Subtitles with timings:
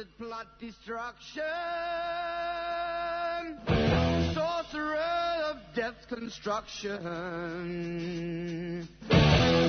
[0.59, 1.43] destruction,
[4.33, 4.97] sorcerer
[5.45, 5.59] of
[6.09, 6.89] construction.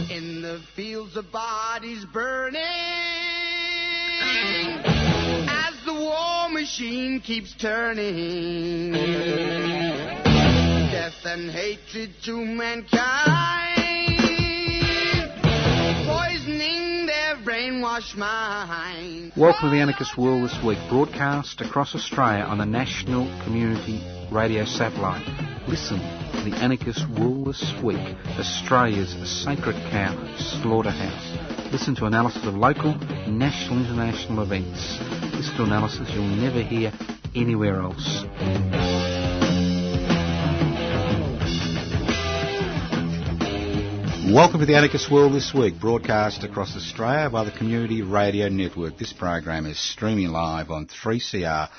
[0.10, 2.62] In the fields of bodies burning,
[6.02, 8.92] war machine keeps turning.
[10.92, 14.18] Death and hatred to mankind,
[16.08, 18.18] poisoning their brainwashed.
[19.38, 24.66] Welcome to the Anarchist World this week, broadcast across Australia on the National Community Radio
[24.66, 25.26] Satellite.
[25.68, 31.51] Listen to the Anarchist World this week, Australia's sacred cow slaughterhouse.
[31.72, 32.96] Listen to analysis of local,
[33.30, 35.00] national, international events.
[35.34, 36.92] Listen to analysis you'll never hear
[37.34, 38.26] anywhere else.
[44.34, 48.98] Welcome to the Anarchist World this week, broadcast across Australia by the Community Radio Network.
[48.98, 51.70] This program is streaming live on 3cr.org.au.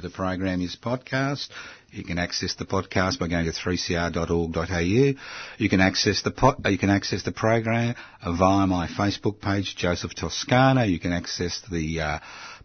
[0.00, 1.48] The program is podcast.
[1.90, 5.22] You can access the podcast by going to 3cr.org.au.
[5.58, 10.14] You can access the pot, you can access the program via my Facebook page, Joseph
[10.14, 10.82] Toscano.
[10.82, 12.18] You can access the uh,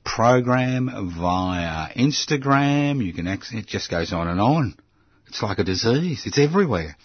[0.03, 3.03] program via Instagram.
[3.03, 4.75] You can access, it just goes on and on.
[5.27, 6.23] It's like a disease.
[6.25, 6.97] It's everywhere.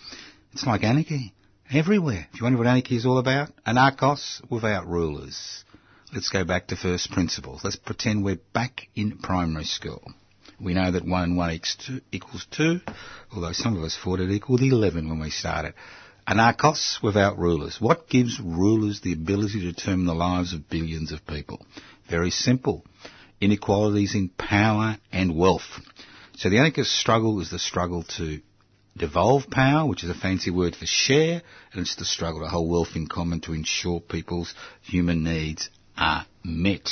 [0.52, 1.34] It's like anarchy.
[1.70, 2.26] Everywhere.
[2.32, 5.64] If you wonder what anarchy is all about, anarchos without rulers.
[6.12, 7.62] Let's go back to first principles.
[7.62, 10.02] Let's pretend we're back in primary school.
[10.60, 11.60] We know that 1 and 1
[12.10, 12.80] equals 2,
[13.32, 15.74] although some of us thought it equaled 11 when we started.
[16.26, 17.80] Anarchos without rulers.
[17.80, 21.64] What gives rulers the ability to determine the lives of billions of people?
[22.10, 22.84] Very simple.
[23.40, 25.80] Inequalities in power and wealth.
[26.36, 28.40] So the anarchist struggle is the struggle to
[28.96, 31.40] devolve power, which is a fancy word for share,
[31.72, 36.26] and it's the struggle to hold wealth in common to ensure people's human needs are
[36.44, 36.90] met.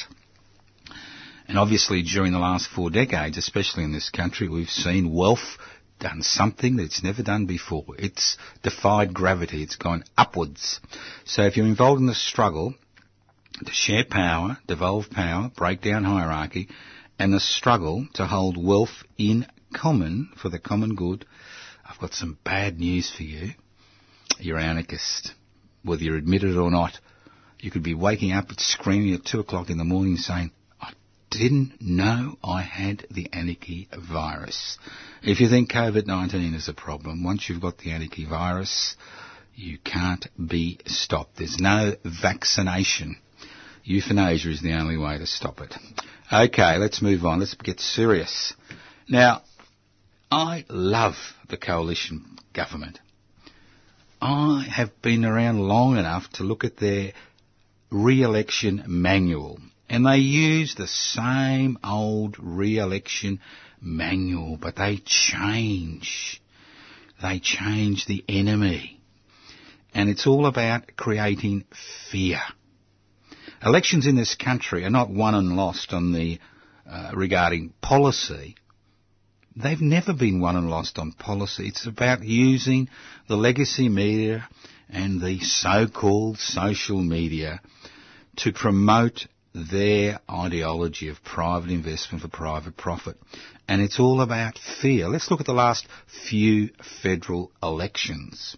[1.49, 5.59] And obviously during the last four decades, especially in this country, we've seen wealth
[5.99, 7.84] done something that it's never done before.
[7.99, 9.62] It's defied gravity.
[9.62, 10.81] It's gone upwards.
[11.25, 12.75] So if you're involved in the struggle
[13.65, 16.69] to share power, devolve power, break down hierarchy,
[17.19, 21.25] and the struggle to hold wealth in common for the common good,
[21.89, 23.53] I've got some bad news for you.
[24.39, 25.33] You're anarchist.
[25.83, 26.99] Whether you admit it or not,
[27.61, 30.51] you could be waking up screaming at two o'clock in the morning saying,
[31.37, 34.79] didn't know I had the anarchy virus.
[35.23, 38.97] If you think COVID-19 is a problem, once you've got the anarchy virus,
[39.55, 41.37] you can't be stopped.
[41.37, 43.17] There's no vaccination.
[43.85, 45.75] Euthanasia is the only way to stop it.
[46.33, 47.41] Okay, let's move on.
[47.41, 48.55] Let's get serious.
[49.09, 49.43] Now,
[50.31, 51.15] I love
[51.49, 52.99] the coalition government.
[54.21, 57.13] I have been around long enough to look at their
[57.91, 63.41] re-election manual and they use the same old re-election
[63.81, 66.41] manual but they change.
[67.23, 69.01] They change the enemy.
[69.95, 71.65] And it's all about creating
[72.11, 72.41] fear.
[73.63, 76.39] Elections in this country are not won and lost on the
[76.89, 78.57] uh, regarding policy
[79.57, 81.69] they've never been won and lost on policy.
[81.69, 82.89] It's about using
[83.29, 84.49] the legacy media
[84.89, 87.61] and the so-called social media
[88.37, 93.17] to promote their ideology of private investment for private profit.
[93.67, 95.09] And it's all about fear.
[95.09, 95.87] Let's look at the last
[96.28, 96.71] few
[97.03, 98.56] federal elections.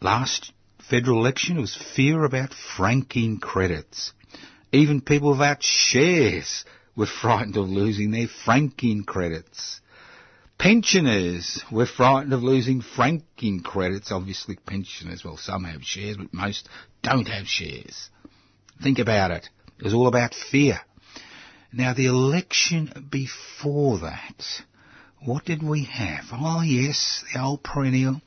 [0.00, 0.52] Last
[0.90, 4.12] federal election was fear about franking credits.
[4.72, 6.64] Even people without shares
[6.96, 9.80] were frightened of losing their franking credits.
[10.58, 14.10] Pensioners were frightened of losing franking credits.
[14.10, 16.68] Obviously pensioners, well some have shares, but most
[17.02, 18.10] don't have shares.
[18.82, 19.48] Think about it.
[19.78, 20.80] It was all about fear.
[21.72, 24.44] Now the election before that,
[25.20, 26.26] what did we have?
[26.32, 28.20] Oh yes, the old perennial,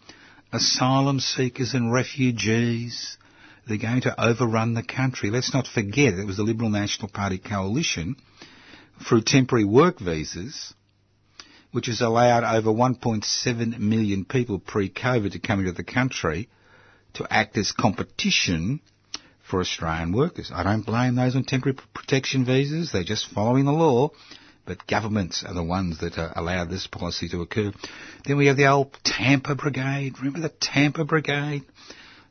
[0.51, 3.17] asylum seekers and refugees.
[3.67, 5.29] They're going to overrun the country.
[5.29, 8.15] Let's not forget it was the Liberal National Party coalition
[9.07, 10.73] through temporary work visas,
[11.71, 16.49] which has allowed over 1.7 million people pre-COVID to come into the country
[17.13, 18.81] to act as competition
[19.49, 20.51] for Australian workers.
[20.53, 22.91] I don't blame those on temporary protection visas.
[22.91, 24.11] They're just following the law.
[24.65, 27.71] But governments are the ones that uh, allow this policy to occur.
[28.25, 30.19] Then we have the old Tampa Brigade.
[30.19, 31.63] Remember the Tampa Brigade?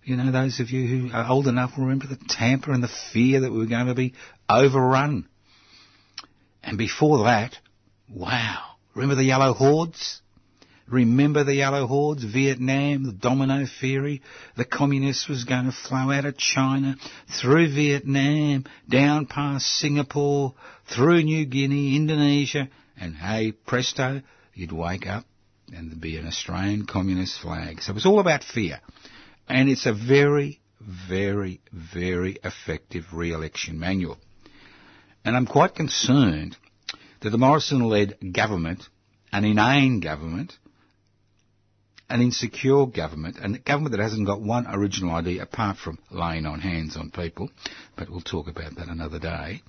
[0.05, 2.91] You know, those of you who are old enough will remember the Tampa and the
[3.13, 4.15] fear that we were going to be
[4.49, 5.29] overrun
[6.63, 7.57] And before that,
[8.09, 8.63] wow,
[8.95, 10.23] remember the yellow hordes?
[10.91, 14.23] Remember the yellow hordes, Vietnam, the domino theory?
[14.57, 16.97] The communists was going to flow out of China,
[17.41, 20.55] through Vietnam, down past Singapore,
[20.95, 22.69] through New Guinea, Indonesia,
[23.01, 24.23] and hey, presto,
[24.55, 25.25] you'd wake up
[25.73, 27.83] and there'd be an Australian communist flag.
[27.83, 28.81] So it was all about fear.
[29.49, 34.19] And it's a very, very, very effective re-election manual.
[35.25, 36.57] And I'm quite concerned
[37.21, 38.85] that the Morrison-led government,
[39.33, 40.57] an inane government,
[42.11, 46.61] an insecure government, a government that hasn't got one original idea apart from laying on
[46.61, 47.51] hands on people,
[47.97, 49.63] but we'll talk about that another day,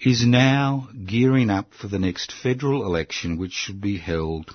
[0.00, 4.50] is now gearing up for the next federal election, which should be held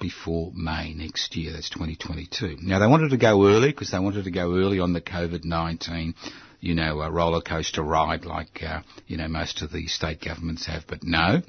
[0.00, 1.52] before May next year.
[1.52, 2.58] That's 2022.
[2.62, 6.14] Now they wanted to go early because they wanted to go early on the COVID-19,
[6.60, 10.66] you know, a roller coaster ride like, uh, you know, most of the state governments
[10.66, 10.86] have.
[10.86, 11.42] But no,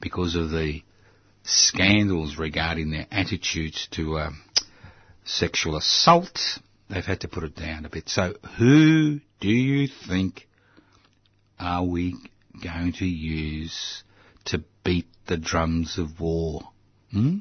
[0.00, 0.82] because of the
[1.44, 4.30] scandals regarding their attitudes to uh,
[5.24, 6.38] sexual assault,
[6.88, 8.08] they've had to put it down a bit.
[8.08, 10.46] So who do you think
[11.58, 12.16] are we
[12.62, 14.02] going to use
[14.46, 16.62] to beat the drums of war?
[17.10, 17.38] Hmm?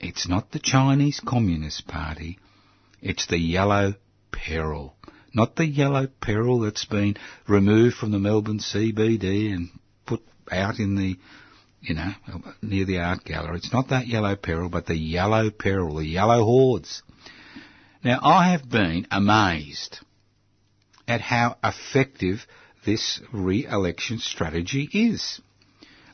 [0.00, 2.38] It's not the Chinese Communist Party.
[3.00, 3.94] It's the Yellow
[4.32, 4.94] Peril.
[5.32, 7.16] Not the Yellow Peril that's been
[7.48, 9.70] removed from the Melbourne CBD and
[10.06, 11.16] put out in the,
[11.84, 12.12] you know,
[12.62, 13.56] near the art gallery.
[13.56, 17.02] It's not that Yellow Peril, but the Yellow Peril, the Yellow Hordes.
[18.02, 19.98] Now, I have been amazed
[21.06, 22.46] at how effective
[22.84, 25.40] this re-election strategy is.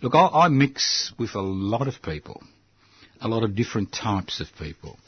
[0.02, 2.42] Look, I, I mix with a lot of people
[3.20, 4.98] a lot of different types of people.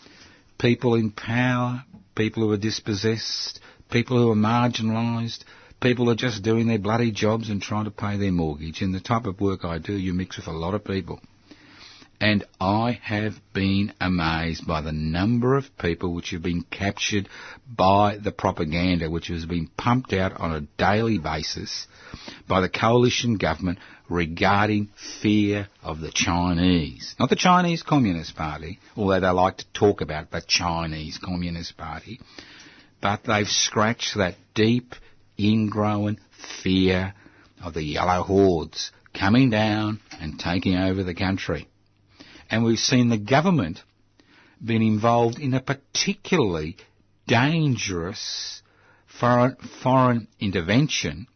[0.59, 3.61] People in power, people who are dispossessed,
[3.91, 5.45] people who are marginalised,
[5.83, 8.81] people are just doing their bloody jobs and trying to pay their mortgage.
[8.81, 11.21] In the type of work I do, you mix with a lot of people.
[12.21, 17.29] And I have been amazed by the number of people which have been captured
[17.69, 21.89] by the propaganda which has been pumped out on a daily basis
[22.47, 24.91] by the coalition government regarding
[25.21, 27.17] fear of the Chinese.
[27.19, 32.21] Not the Chinese Communist Party, although they like to talk about the Chinese Communist Party,
[33.01, 34.95] but they've scratched that deep,
[35.45, 36.19] ingrown
[36.63, 37.15] fear
[37.63, 41.69] of the yellow hordes coming down and taking over the country.
[42.51, 43.81] And we've seen the government
[44.65, 46.77] been involved in a particularly
[47.27, 48.63] dangerous
[49.07, 51.27] foreign, foreign intervention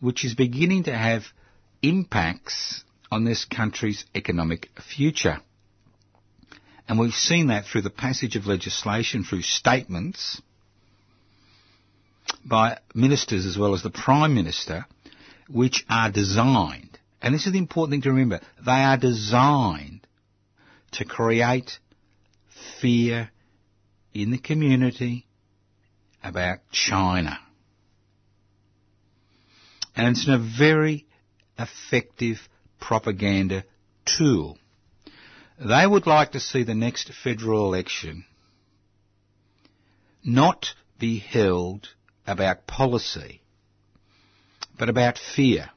[0.00, 1.22] which is beginning to have
[1.80, 5.38] impacts on this country's economic future.
[6.88, 10.42] And we've seen that through the passage of legislation, through statements
[12.44, 14.86] by ministers as well as the Prime Minister,
[15.48, 20.06] which are designed, and this is the important thing to remember, they are designed
[20.92, 21.78] to create
[22.80, 23.30] fear
[24.12, 25.26] in the community
[26.22, 27.38] about China.
[29.94, 31.06] And it's a very
[31.58, 32.38] effective
[32.80, 33.64] propaganda
[34.04, 34.58] tool.
[35.58, 38.24] They would like to see the next federal election
[40.24, 41.88] not be held
[42.26, 43.42] about policy,
[44.78, 45.70] but about fear.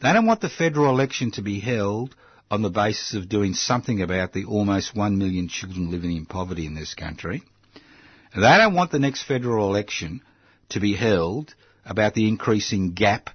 [0.00, 2.14] They don't want the federal election to be held
[2.50, 6.66] on the basis of doing something about the almost one million children living in poverty
[6.66, 7.42] in this country.
[8.34, 10.22] They don't want the next federal election
[10.70, 13.30] to be held about the increasing gap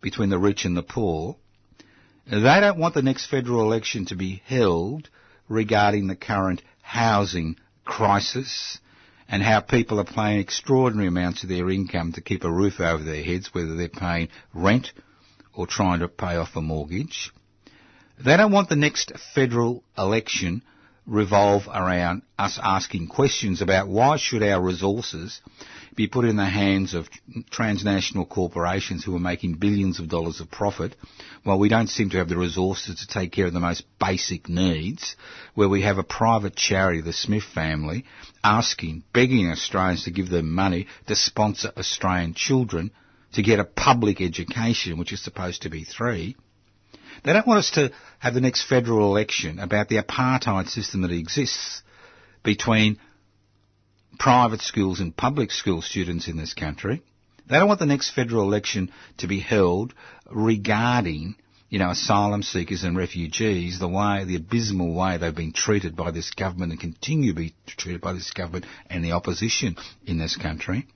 [0.00, 1.36] between the rich and the poor.
[2.26, 5.08] They don't want the next federal election to be held
[5.48, 8.78] regarding the current housing crisis
[9.34, 13.02] and how people are paying extraordinary amounts of their income to keep a roof over
[13.02, 14.92] their heads, whether they're paying rent
[15.52, 17.32] or trying to pay off a mortgage.
[18.24, 20.62] They don't want the next federal election
[21.06, 25.40] revolve around us asking questions about why should our resources
[25.94, 27.08] be put in the hands of
[27.50, 30.96] transnational corporations who are making billions of dollars of profit
[31.44, 34.48] while we don't seem to have the resources to take care of the most basic
[34.48, 35.14] needs,
[35.54, 38.04] where we have a private charity, the Smith family,
[38.42, 42.90] asking, begging Australians to give them money to sponsor Australian children
[43.34, 46.36] to get a public education, which is supposed to be free.
[47.22, 51.10] They don't want us to have the next federal election about the apartheid system that
[51.10, 51.82] exists
[52.42, 52.98] between
[54.18, 57.02] private schools and public school students in this country.
[57.48, 59.92] They don't want the next federal election to be held
[60.30, 61.36] regarding,
[61.68, 66.10] you know, asylum seekers and refugees, the way, the abysmal way they've been treated by
[66.10, 70.36] this government and continue to be treated by this government and the opposition in this
[70.36, 70.86] country.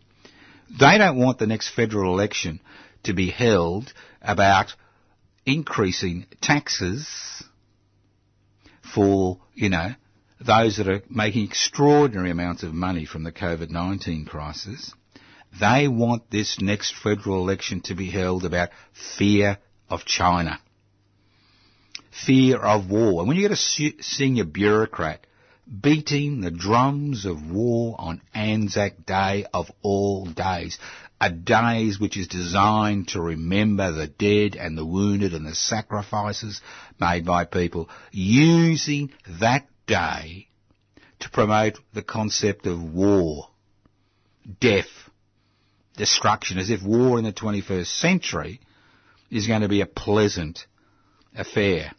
[0.79, 2.61] They don't want the next federal election
[3.05, 4.75] to be held about
[5.49, 7.43] increasing taxes
[8.95, 9.95] for, you know,
[10.41, 14.93] those that are making extraordinary amounts of money from the COVID-19 crisis.
[15.59, 18.69] They want this next federal election to be held about
[19.17, 20.61] fear of China.
[22.27, 23.21] Fear of war.
[23.21, 25.27] And when you get a senior bureaucrat
[25.83, 30.79] beating the drums of war on Anzac Day of all days,
[31.21, 36.61] a day which is designed to remember the dead and the wounded and the sacrifices
[37.01, 39.11] made by people, using
[39.41, 40.49] that day
[41.21, 43.49] to promote the concept of war,
[44.61, 45.11] death,
[45.97, 48.61] destruction, as if war in the 21st century
[49.31, 50.67] is going to be a pleasant
[51.35, 51.93] affair.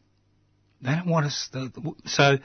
[0.82, 1.50] They don't want us,
[2.06, 2.38] so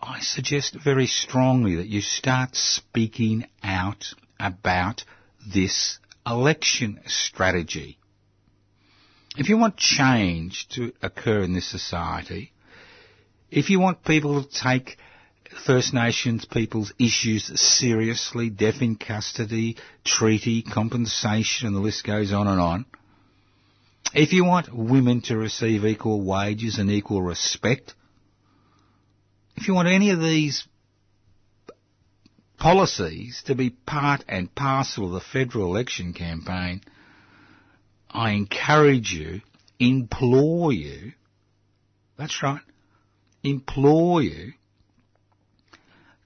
[0.00, 5.04] I suggest very strongly that you start speaking out about
[5.52, 7.98] this election strategy.
[9.36, 12.52] If you want change to occur in this society,
[13.50, 14.96] if you want people to take
[15.66, 22.46] First Nations people's issues seriously, death in custody, treaty, compensation, and the list goes on
[22.46, 22.86] and on.
[24.12, 27.94] If you want women to receive equal wages and equal respect,
[29.56, 30.66] if you want any of these
[32.58, 36.82] policies to be part and parcel of the federal election campaign,
[38.10, 39.40] I encourage you,
[39.78, 41.12] implore you,
[42.16, 42.60] that's right,
[43.42, 44.52] implore you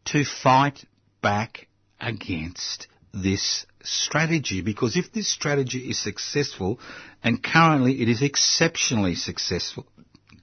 [0.07, 0.85] to fight
[1.23, 1.67] back
[2.01, 6.79] against this strategy because if this strategy is successful,
[7.23, 9.87] and currently it is exceptionally successful,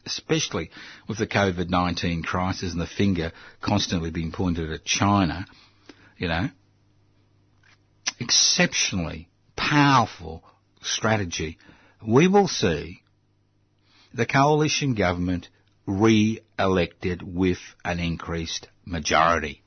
[0.05, 0.71] especially
[1.07, 5.45] with the COVID-19 crisis and the finger constantly being pointed at China,
[6.17, 6.49] you know,
[8.19, 10.43] exceptionally powerful
[10.81, 11.57] strategy,
[12.05, 13.01] we will see
[14.13, 15.49] the coalition government
[15.85, 19.61] re-elected with an increased majority.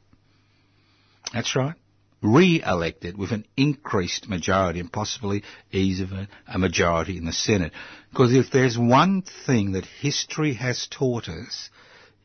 [1.33, 1.75] That's right.
[2.23, 7.73] Re-elected with an increased majority and possibly even a majority in the Senate.
[8.11, 11.71] Because if there's one thing that history has taught us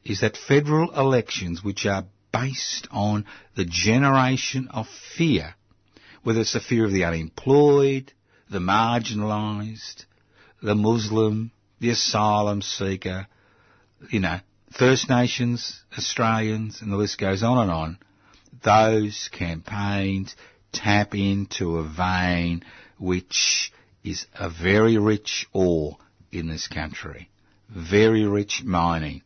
[0.03, 3.25] is that federal elections which are based on
[3.55, 5.55] the generation of fear,
[6.23, 8.11] whether it's the fear of the unemployed,
[8.49, 10.05] the marginalised,
[10.61, 13.27] the Muslim, the asylum seeker,
[14.09, 14.39] you know,
[14.77, 17.99] First Nations, Australians, and the list goes on and on,
[18.63, 20.35] those campaigns
[20.71, 22.63] tap into a vein
[22.97, 23.71] which
[24.03, 25.97] is a very rich ore
[26.31, 27.29] in this country.
[27.69, 29.21] Very rich mining.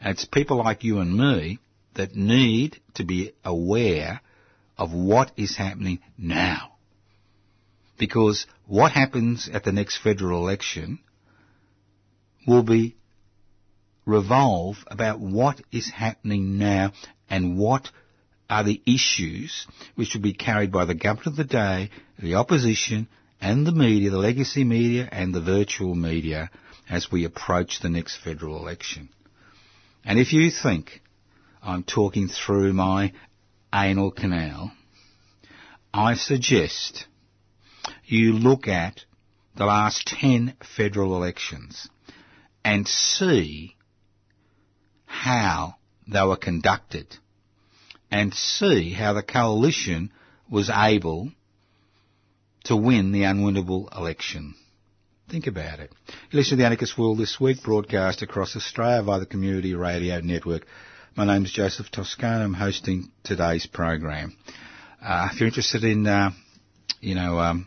[0.00, 1.58] And it's people like you and me
[1.94, 4.20] that need to be aware
[4.78, 6.72] of what is happening now.
[7.98, 11.00] Because what happens at the next federal election
[12.46, 12.96] will be
[14.06, 16.92] revolve about what is happening now
[17.28, 17.90] and what
[18.48, 23.06] are the issues which will be carried by the government of the day, the opposition
[23.40, 26.50] and the media, the legacy media and the virtual media
[26.88, 29.08] as we approach the next federal election.
[30.04, 31.02] And if you think
[31.62, 33.12] I'm talking through my
[33.74, 34.72] anal canal,
[35.92, 37.06] I suggest
[38.04, 39.04] you look at
[39.56, 41.88] the last 10 federal elections
[42.64, 43.76] and see
[45.04, 45.74] how
[46.06, 47.16] they were conducted
[48.10, 50.12] and see how the coalition
[50.50, 51.30] was able
[52.64, 54.54] to win the unwinnable election.
[55.28, 55.92] Think about it.
[56.30, 60.20] You listen to the Anarchist World this week, broadcast across Australia via the Community Radio
[60.20, 60.66] Network.
[61.16, 62.44] My name is Joseph Toscano.
[62.44, 64.36] I'm hosting today's program.
[65.02, 66.30] Uh, if you're interested in, uh,
[67.00, 67.66] you know, um,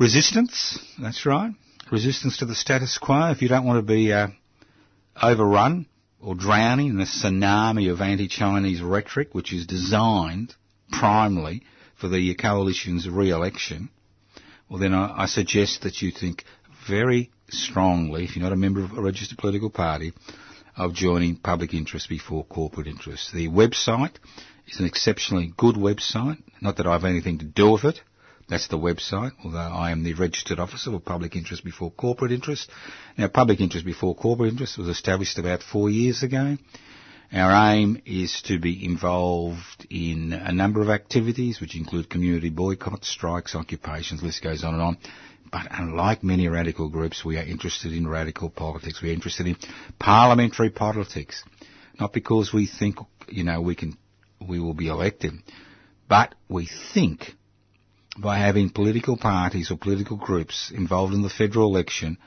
[0.00, 1.52] resistance, that's right.
[1.92, 3.30] Resistance to the status quo.
[3.30, 4.28] If you don't want to be uh,
[5.22, 5.86] overrun
[6.20, 10.56] or drowning in a tsunami of anti-Chinese rhetoric, which is designed
[10.90, 11.62] primarily
[11.94, 13.90] for the coalition's re-election,
[14.68, 16.44] well then I, I suggest that you think
[16.88, 20.12] very strongly, if you're not a member of a registered political party,
[20.78, 23.32] of joining public interest before corporate interest.
[23.34, 24.14] The website
[24.68, 26.38] is an exceptionally good website.
[26.62, 28.00] Not that I have anything to do with it.
[28.48, 32.70] That's the website, although I am the registered officer for public interest before corporate interest.
[33.18, 36.56] Now, public interest before corporate interest was established about four years ago.
[37.30, 43.08] Our aim is to be involved in a number of activities, which include community boycotts,
[43.08, 44.98] strikes, occupations, list goes on and on.
[45.50, 49.00] But unlike many radical groups, we are interested in radical politics.
[49.00, 49.56] We are interested in
[49.98, 51.42] parliamentary politics.
[51.98, 52.96] Not because we think,
[53.28, 53.96] you know, we can,
[54.46, 55.32] we will be elected,
[56.08, 57.34] but we think
[58.18, 62.18] by having political parties or political groups involved in the federal election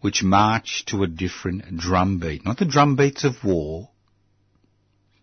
[0.00, 2.44] which march to a different drumbeat.
[2.44, 3.88] Not the drumbeats of war,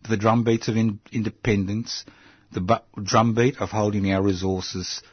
[0.09, 2.03] the drumbeats of in- independence,
[2.51, 5.03] the bu- drumbeat of holding our resources,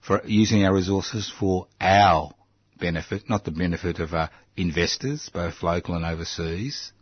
[0.00, 2.32] for using our resources for our
[2.78, 6.92] benefit, not the benefit of uh, investors, both local and overseas.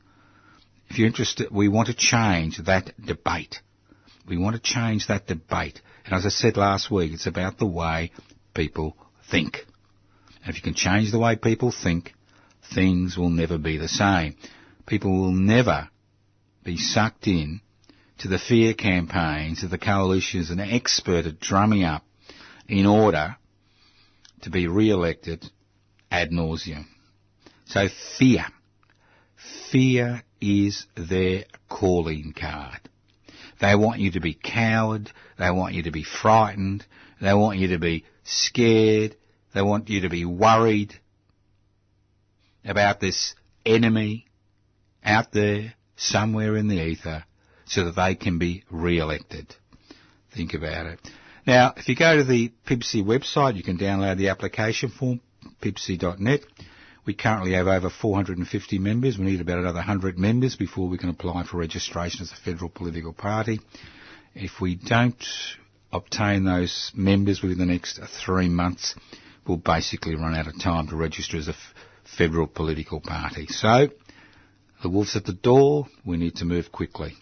[0.88, 3.60] If you're interested, we want to change that debate.
[4.28, 5.80] We want to change that debate.
[6.04, 8.12] And as I said last week, it's about the way
[8.54, 8.96] people
[9.30, 9.58] think.
[10.42, 12.12] And if you can change the way people think,
[12.74, 14.36] things will never be the same.
[14.86, 15.88] People will never
[16.64, 17.60] be sucked in
[18.18, 22.04] to the fear campaigns of the coalitions and expert at drumming up
[22.68, 23.36] in order
[24.42, 25.44] to be re-elected
[26.10, 26.86] ad nauseum.
[27.66, 28.46] So fear.
[29.70, 32.80] Fear is their calling card.
[33.60, 35.10] They want you to be cowed.
[35.38, 36.84] They want you to be frightened.
[37.20, 39.16] They want you to be scared.
[39.54, 40.94] They want you to be worried
[42.64, 44.26] about this enemy
[45.04, 47.24] out there somewhere in the ether
[47.64, 49.54] so that they can be re-elected.
[50.34, 51.00] Think about it.
[51.46, 55.20] Now, if you go to the PIBCI website, you can download the application form,
[55.62, 56.40] pibci.net.
[57.06, 59.16] We currently have over 450 members.
[59.16, 62.68] We need about another 100 members before we can apply for registration as a federal
[62.68, 63.60] political party.
[64.34, 65.24] If we don't
[65.92, 68.96] obtain those members within the next three months,
[69.46, 71.74] we'll basically run out of time to register as a f-
[72.18, 73.46] federal political party.
[73.46, 73.88] So,
[74.82, 75.86] the wolf's at the door.
[76.04, 77.14] We need to move quickly.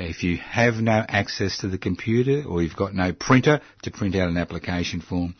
[0.00, 4.14] If you have no access to the computer or you've got no printer to print
[4.14, 5.34] out an application form,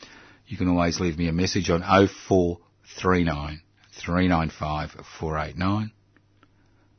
[0.48, 3.62] you can always leave me a message on 0439
[4.02, 5.92] 395 489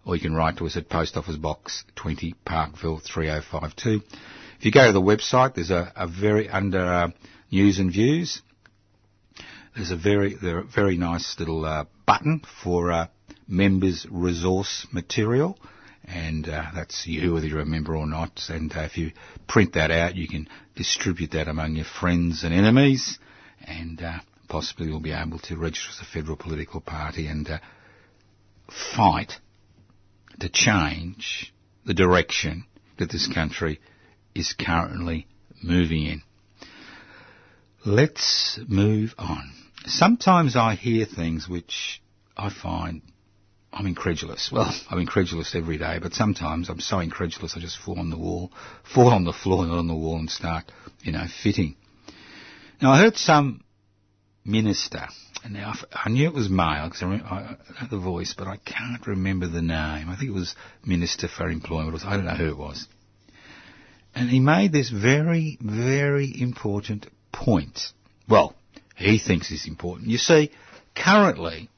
[0.06, 4.02] or you can write to us at Post Office Box 20 Parkville 3052.
[4.58, 7.10] If you go to the website, there's a, a very, under uh,
[7.52, 8.42] news and views,
[9.76, 13.08] there's a very, a very nice little uh, button for uh,
[13.48, 15.58] members resource material
[16.10, 18.42] and uh, that's you whether you're a member or not.
[18.50, 19.12] And uh, if you
[19.48, 23.20] print that out, you can distribute that among your friends and enemies,
[23.66, 27.60] and uh, possibly you'll be able to register as a federal political party and uh,
[28.96, 29.34] fight
[30.40, 31.54] to change
[31.86, 32.66] the direction
[32.98, 33.80] that this country
[34.34, 35.28] is currently
[35.62, 36.22] moving in.
[37.86, 39.54] Let's move on.
[39.86, 42.02] Sometimes I hear things which
[42.36, 43.02] I find
[43.72, 44.50] I'm incredulous.
[44.52, 48.18] Well, I'm incredulous every day, but sometimes I'm so incredulous I just fall on the
[48.18, 48.52] wall,
[48.94, 51.76] fall on the floor, not on the wall, and start, you know, fitting.
[52.82, 53.64] Now, I heard some
[54.46, 55.06] minister,
[55.44, 58.58] and now I knew it was male because I, I know the voice, but I
[58.58, 60.10] can't remember the name.
[60.10, 60.56] I think it was
[60.86, 62.04] Minister for Employment.
[62.06, 62.88] I don't know who it was.
[64.16, 67.80] And he made this very, very important point.
[68.28, 68.56] Well,
[68.96, 70.10] he thinks it's important.
[70.10, 70.52] You see,
[70.96, 71.70] currently,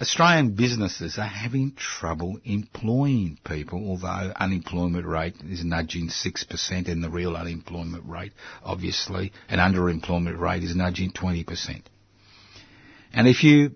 [0.00, 7.10] Australian businesses are having trouble employing people, although unemployment rate is nudging 6% and the
[7.10, 8.32] real unemployment rate,
[8.62, 11.82] obviously, and underemployment rate is nudging 20%.
[13.12, 13.72] And if you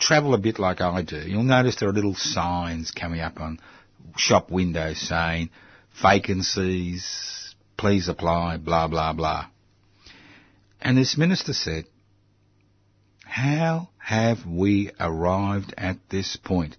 [0.00, 3.60] travel a bit like I do, you'll notice there are little signs coming up on
[4.16, 5.50] shop windows saying,
[6.02, 9.46] vacancies, please apply, blah, blah, blah.
[10.80, 11.84] And this minister said,
[13.24, 16.76] how have we arrived at this point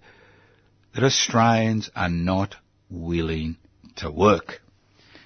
[0.94, 2.54] that Australians are not
[2.90, 3.56] willing
[3.96, 4.60] to work?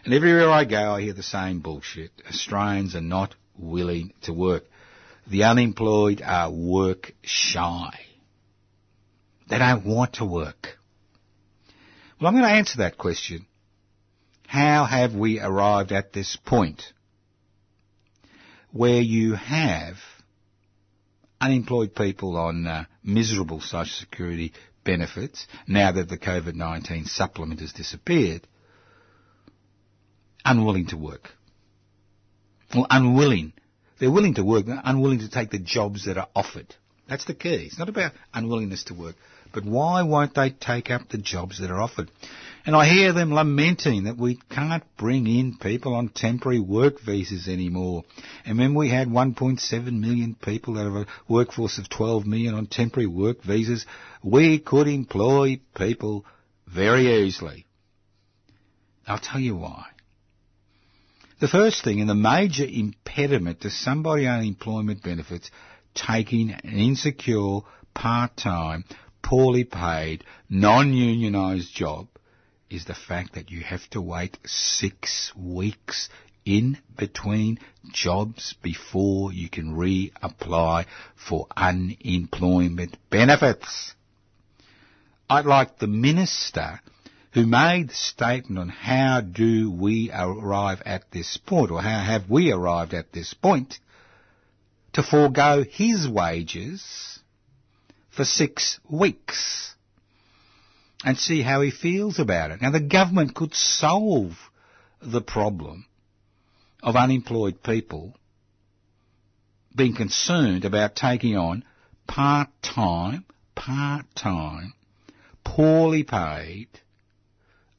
[0.05, 2.13] And everywhere I go, I hear the same bullshit.
[2.29, 4.65] Australians are not willing to work.
[5.27, 7.99] The unemployed are work shy.
[9.51, 10.79] They don't want to work.
[12.21, 13.45] Well, I'm going to answer that question.
[14.47, 16.93] How have we arrived at this point
[18.71, 19.97] where you have
[21.41, 24.53] unemployed people on uh, miserable social security
[24.85, 28.47] benefits now that the COVID-19 supplement has disappeared,
[30.45, 31.31] unwilling to work.
[32.75, 33.53] Well, unwilling.
[34.01, 36.75] They're willing to work, they're unwilling to take the jobs that are offered.
[37.09, 37.67] That's the key.
[37.67, 39.17] It's not about unwillingness to work,
[39.53, 42.11] but why won't they take up the jobs that are offered?
[42.67, 47.49] And I hear them lamenting that we can't bring in people on temporary work visas
[47.49, 48.05] anymore.
[48.45, 52.67] And when we had 1.7 million people out of a workforce of 12 million on
[52.67, 53.87] temporary work visas,
[54.23, 56.27] we could employ people
[56.67, 57.67] very easily.
[59.07, 59.87] I'll tell you why.
[61.41, 65.51] The first thing and the major impediment to somebody on employment benefits
[65.95, 67.61] taking an insecure,
[67.95, 68.85] part-time,
[69.23, 72.09] poorly paid, non-unionised job
[72.71, 76.09] is the fact that you have to wait six weeks
[76.45, 77.59] in between
[77.93, 83.95] jobs before you can reapply for unemployment benefits.
[85.29, 86.81] I'd like the minister
[87.33, 92.31] who made the statement on how do we arrive at this point, or how have
[92.31, 93.79] we arrived at this point,
[94.95, 97.18] to forego his wages
[98.19, 99.77] for six weeks
[101.05, 102.61] and see how he feels about it.
[102.61, 104.33] Now the government could solve
[105.01, 105.87] the problem
[106.83, 108.17] of unemployed people
[109.77, 111.63] being concerned about taking on
[112.09, 114.73] part-time, part-time,
[115.45, 116.67] poorly paid,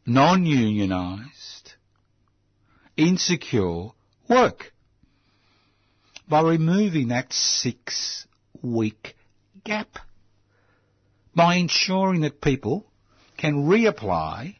[0.05, 1.73] non-unionised,
[2.95, 3.89] insecure
[4.29, 4.71] work
[6.29, 8.25] by removing that six
[8.61, 9.17] week
[9.65, 9.99] gap.
[11.35, 12.85] By ensuring that people
[13.37, 14.55] can reapply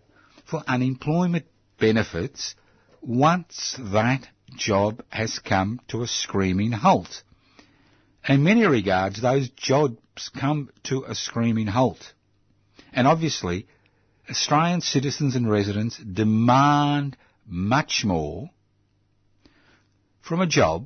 [0.46, 1.46] for unemployment
[1.80, 2.56] benefits
[3.02, 7.24] once that job has come to a screaming halt.
[8.28, 12.14] In many regards, those jobs come to a screaming halt.
[12.94, 13.68] And obviously,
[14.30, 18.50] Australian citizens and residents demand much more
[20.22, 20.86] from a job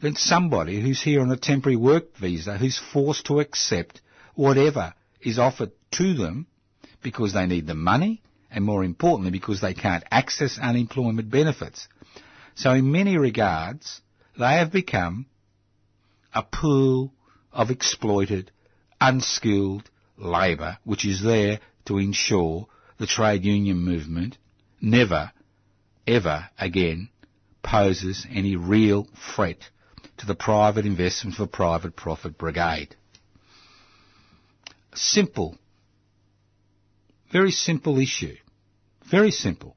[0.00, 4.00] than somebody who's here on a temporary work visa who's forced to accept
[4.36, 6.46] whatever is offered to them
[7.02, 11.88] because they need the money and more importantly because they can't access unemployment benefits.
[12.54, 14.00] So in many regards,
[14.38, 15.26] they have become
[16.34, 17.12] a pool
[17.52, 18.50] of exploited,
[19.00, 22.66] unskilled labour which is there to ensure
[22.98, 24.38] the trade union movement
[24.80, 25.32] never,
[26.06, 27.08] ever again
[27.62, 29.58] poses any real threat
[30.18, 32.94] to the private investment for private profit brigade.
[34.96, 35.58] Simple.
[37.30, 38.36] Very simple issue.
[39.10, 39.76] Very simple.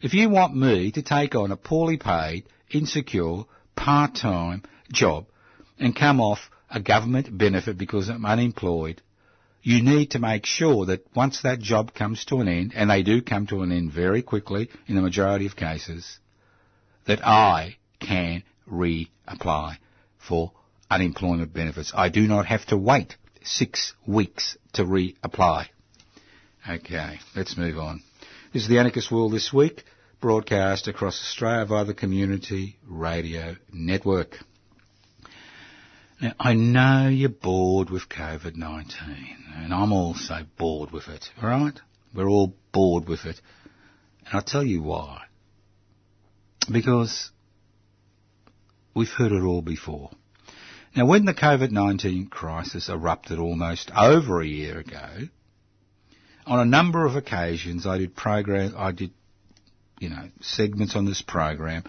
[0.00, 3.42] If you want me to take on a poorly paid, insecure,
[3.76, 5.26] part-time job
[5.78, 9.02] and come off a government benefit because I'm unemployed,
[9.62, 13.02] you need to make sure that once that job comes to an end, and they
[13.02, 16.18] do come to an end very quickly in the majority of cases,
[17.06, 19.76] that I can reapply
[20.18, 20.52] for
[20.90, 21.92] unemployment benefits.
[21.94, 23.16] I do not have to wait
[23.46, 25.66] six weeks to reapply.
[26.68, 28.02] Okay, let's move on.
[28.52, 29.84] This is the Anarchist World this week,
[30.20, 34.36] broadcast across Australia via the Community Radio Network.
[36.20, 38.94] Now, I know you're bored with COVID-19,
[39.56, 41.78] and I'm also bored with it, alright?
[42.14, 43.40] We're all bored with it.
[44.24, 45.22] And I'll tell you why.
[46.72, 47.30] Because
[48.94, 50.10] we've heard it all before.
[50.96, 55.28] Now, when the COVID-19 crisis erupted almost over a year ago,
[56.46, 59.10] on a number of occasions I did program, I did,
[60.00, 61.84] you know, segments on this program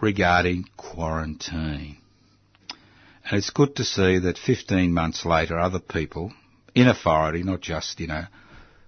[0.00, 1.98] regarding quarantine.
[3.26, 6.32] And it's good to see that 15 months later, other people
[6.74, 8.24] in authority, not just, you know,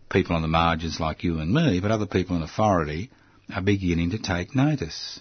[0.08, 3.10] people on the margins like you and me, but other people in authority
[3.54, 5.20] are beginning to take notice.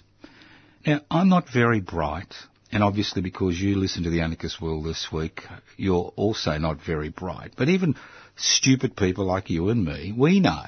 [0.86, 2.34] Now, I'm not very bright,
[2.72, 5.42] and obviously because you listen to the Anarchist World this week,
[5.76, 7.54] you're also not very bright.
[7.56, 7.96] But even
[8.36, 10.64] stupid people like you and me, we know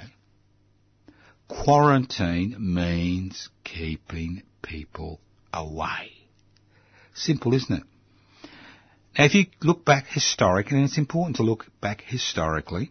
[1.49, 5.21] quarantine means keeping people
[5.53, 6.11] away.
[7.15, 7.83] Simple, isn't it?
[9.19, 12.91] Now, if you look back historically, and it's important to look back historically,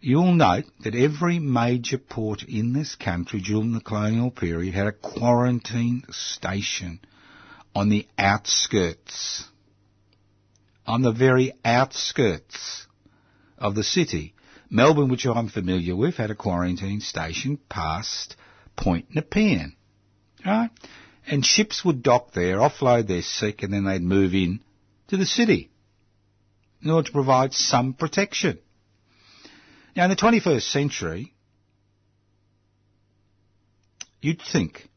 [0.00, 4.92] you'll note that every major port in this country during the colonial period had a
[4.92, 7.00] quarantine station
[7.78, 9.44] on the outskirts,
[10.84, 12.88] on the very outskirts
[13.56, 14.34] of the city.
[14.68, 18.34] Melbourne, which I'm familiar with, had a quarantine station past
[18.74, 19.76] Point Nepean.
[20.44, 20.70] Right?
[21.24, 24.58] And ships would dock there, offload their sick, and then they'd move in
[25.06, 25.70] to the city
[26.82, 28.58] in order to provide some protection.
[29.94, 31.32] Now, in the 21st century,
[34.20, 34.88] you'd think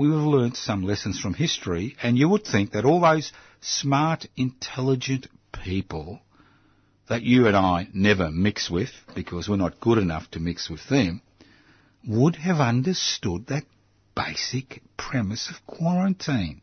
[0.00, 4.24] we have learnt some lessons from history, and you would think that all those smart,
[4.34, 6.22] intelligent people
[7.10, 10.88] that you and I never mix with, because we're not good enough to mix with
[10.88, 11.20] them,
[12.08, 13.64] would have understood that
[14.16, 16.62] basic premise of quarantine.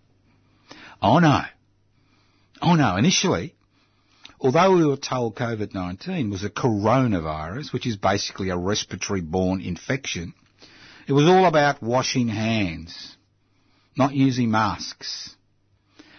[1.00, 1.42] Oh no.
[2.60, 3.54] Oh no, initially,
[4.40, 10.34] although we were told COVID-19 was a coronavirus, which is basically a respiratory borne infection,
[11.08, 13.17] it was all about washing hands,
[13.98, 15.36] not using masks.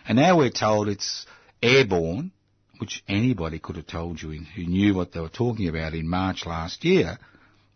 [0.07, 1.27] And now we're told it's
[1.63, 2.33] airborne,
[2.79, 6.47] which anybody could have told you who knew what they were talking about in March
[6.47, 7.19] last year,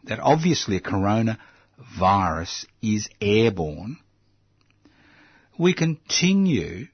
[0.04, 1.38] that obviously a coronavirus
[1.98, 3.98] virus is airborne,
[5.58, 6.86] we continue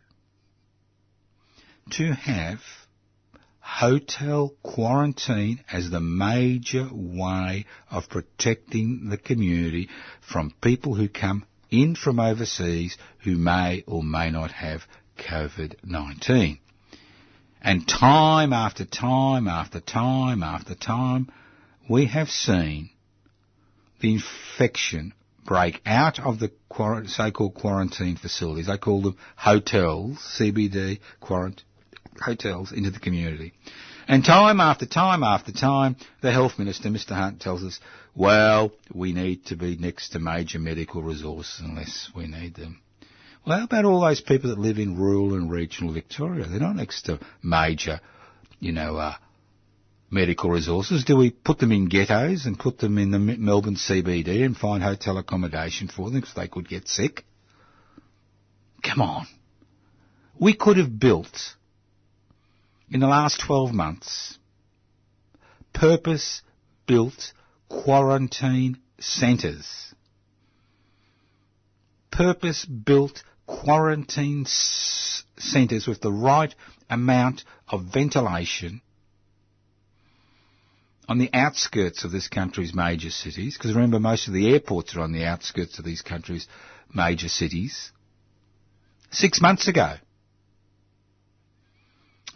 [1.90, 2.58] to have
[3.60, 9.88] hotel quarantine as the major way of protecting the community
[10.20, 14.82] from people who come in from overseas who may or may not have
[15.18, 16.58] COVID-19.
[17.60, 21.30] And time after time after time after time,
[21.88, 22.90] we have seen
[24.00, 25.12] the infection
[25.44, 26.52] break out of the
[27.06, 28.66] so-called quarantine facilities.
[28.66, 31.64] They call them hotels, CBD quarant-
[32.20, 33.54] hotels, into the community.
[34.08, 37.10] And time after time after time, the health minister, Mr.
[37.10, 37.78] Hunt, tells us,
[38.14, 42.80] well, we need to be next to major medical resources unless we need them.
[43.46, 46.46] Well, how about all those people that live in rural and regional Victoria?
[46.46, 48.00] They're not next to major,
[48.58, 49.16] you know, uh,
[50.10, 51.04] medical resources.
[51.04, 54.82] Do we put them in ghettos and put them in the Melbourne CBD and find
[54.82, 57.24] hotel accommodation for them because they could get sick?
[58.82, 59.26] Come on.
[60.40, 61.56] We could have built,
[62.90, 64.38] in the last 12 months,
[65.74, 67.32] purpose-built
[67.68, 69.94] quarantine centres.
[72.10, 76.54] Purpose-built quarantine s- centres with the right
[76.90, 78.80] amount of ventilation
[81.08, 85.00] on the outskirts of this country's major cities, because remember most of the airports are
[85.00, 86.46] on the outskirts of these countries'
[86.94, 87.92] major cities,
[89.10, 89.94] six months ago.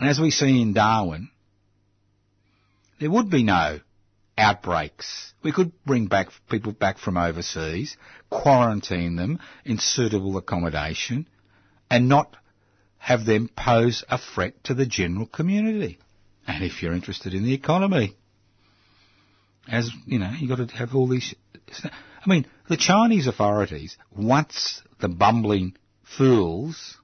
[0.01, 1.31] As we see in Darwin,
[3.01, 3.81] there would be no
[4.39, 5.35] outbreaks.
[5.43, 7.97] We could bring back people back from overseas,
[8.31, 11.29] quarantine them in suitable accommodation,
[11.91, 12.37] and not
[12.99, 15.99] have them pose a threat to the general community.
[16.47, 18.17] And if you're interested in the economy,
[19.69, 21.35] as you know, you've got to have all these.
[21.85, 25.77] I mean, the Chinese authorities, once the bumbling
[26.17, 26.97] fools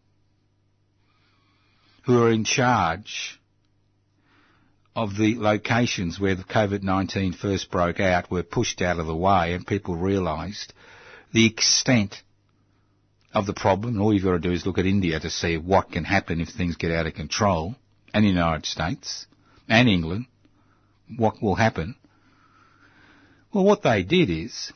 [2.09, 3.39] who are in charge
[4.97, 9.53] of the locations where the COVID-19 first broke out were pushed out of the way
[9.53, 10.73] and people realised
[11.35, 12.23] the extent
[13.35, 14.01] of the problem.
[14.01, 16.49] All you've got to do is look at India to see what can happen if
[16.49, 17.77] things get out of control,
[18.15, 19.27] and the United States,
[19.69, 20.25] and England,
[21.15, 21.95] what will happen.
[23.53, 24.73] Well, what they did is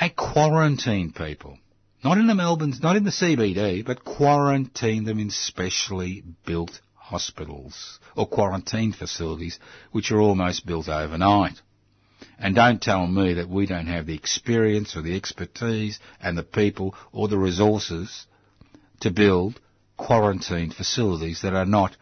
[0.00, 1.58] they quarantined people.
[2.02, 7.98] Not in the Melbourne's, not in the CBD, but quarantine them in specially built hospitals
[8.16, 9.58] or quarantine facilities,
[9.92, 11.60] which are almost built overnight.
[12.38, 16.42] And don't tell me that we don't have the experience or the expertise and the
[16.42, 18.26] people or the resources
[19.00, 19.60] to build
[19.96, 21.96] quarantine facilities that are not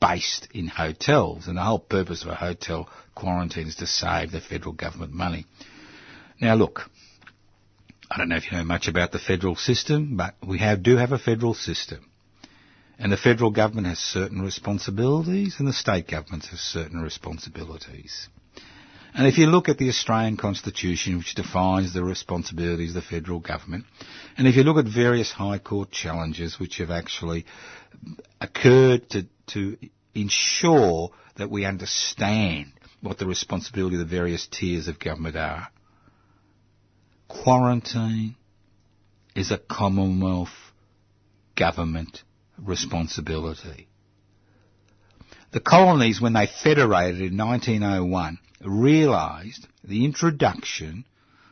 [0.00, 1.46] based in hotels.
[1.46, 5.46] And the whole purpose of a hotel quarantine is to save the federal government money.
[6.40, 6.90] Now look,
[8.14, 10.96] I don't know if you know much about the federal system, but we have, do
[10.96, 12.08] have a federal system.
[12.96, 18.28] And the federal government has certain responsibilities and the state governments have certain responsibilities.
[19.14, 23.40] And if you look at the Australian Constitution, which defines the responsibilities of the federal
[23.40, 23.84] government,
[24.38, 27.46] and if you look at various High Court challenges which have actually
[28.40, 29.76] occurred to, to
[30.14, 32.66] ensure that we understand
[33.00, 35.66] what the responsibility of the various tiers of government are,
[37.42, 38.36] quarantine
[39.34, 40.54] is a Commonwealth
[41.56, 42.22] government
[42.58, 43.88] responsibility.
[45.52, 51.04] The colonies, when they federated in 1901, realised the introduction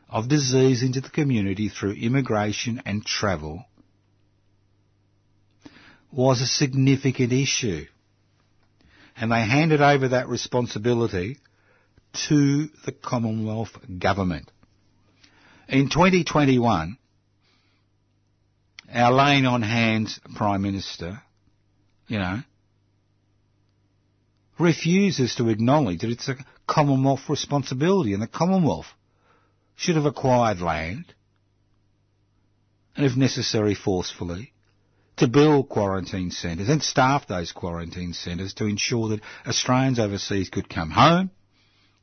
[0.08, 3.64] of disease into the community through immigration and travel
[6.10, 7.86] was a significant issue.
[9.16, 11.38] And they handed over that responsibility
[12.28, 14.50] to the Commonwealth Government.
[15.72, 16.98] In 2021,
[18.92, 21.22] our laying on hands Prime Minister,
[22.08, 22.42] you know,
[24.58, 28.86] refuses to acknowledge that it's a Commonwealth responsibility and the Commonwealth
[29.74, 31.14] should have acquired land
[32.94, 34.52] and if necessary forcefully
[35.16, 40.68] to build quarantine centres and staff those quarantine centres to ensure that Australians overseas could
[40.68, 41.30] come home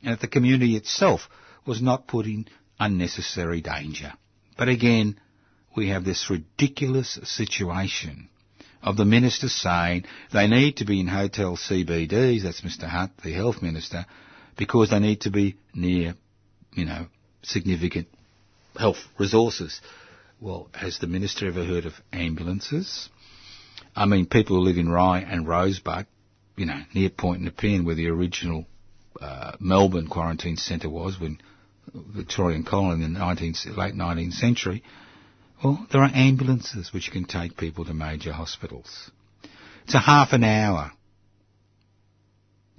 [0.02, 1.30] and that the community itself
[1.68, 2.48] was not put in
[2.80, 4.14] unnecessary danger.
[4.58, 5.20] But again,
[5.76, 8.30] we have this ridiculous situation
[8.82, 13.34] of the minister saying they need to be in hotel CBDs, that's Mr Hunt, the
[13.34, 14.06] health minister,
[14.58, 16.16] because they need to be near,
[16.74, 17.08] you know,
[17.42, 18.08] significant
[18.78, 19.82] health resources.
[20.40, 23.10] Well, has the minister ever heard of ambulances?
[23.96, 26.06] I mean, people who live in Rye and Rosebud,
[26.56, 28.66] you know, near Point Nepean where the original
[29.20, 31.40] uh, Melbourne quarantine centre was when
[31.94, 34.84] Victorian colony in the 19th, late 19th century,
[35.64, 39.12] well, there are ambulances which can take people to major hospitals.
[39.84, 40.92] It's a half an hour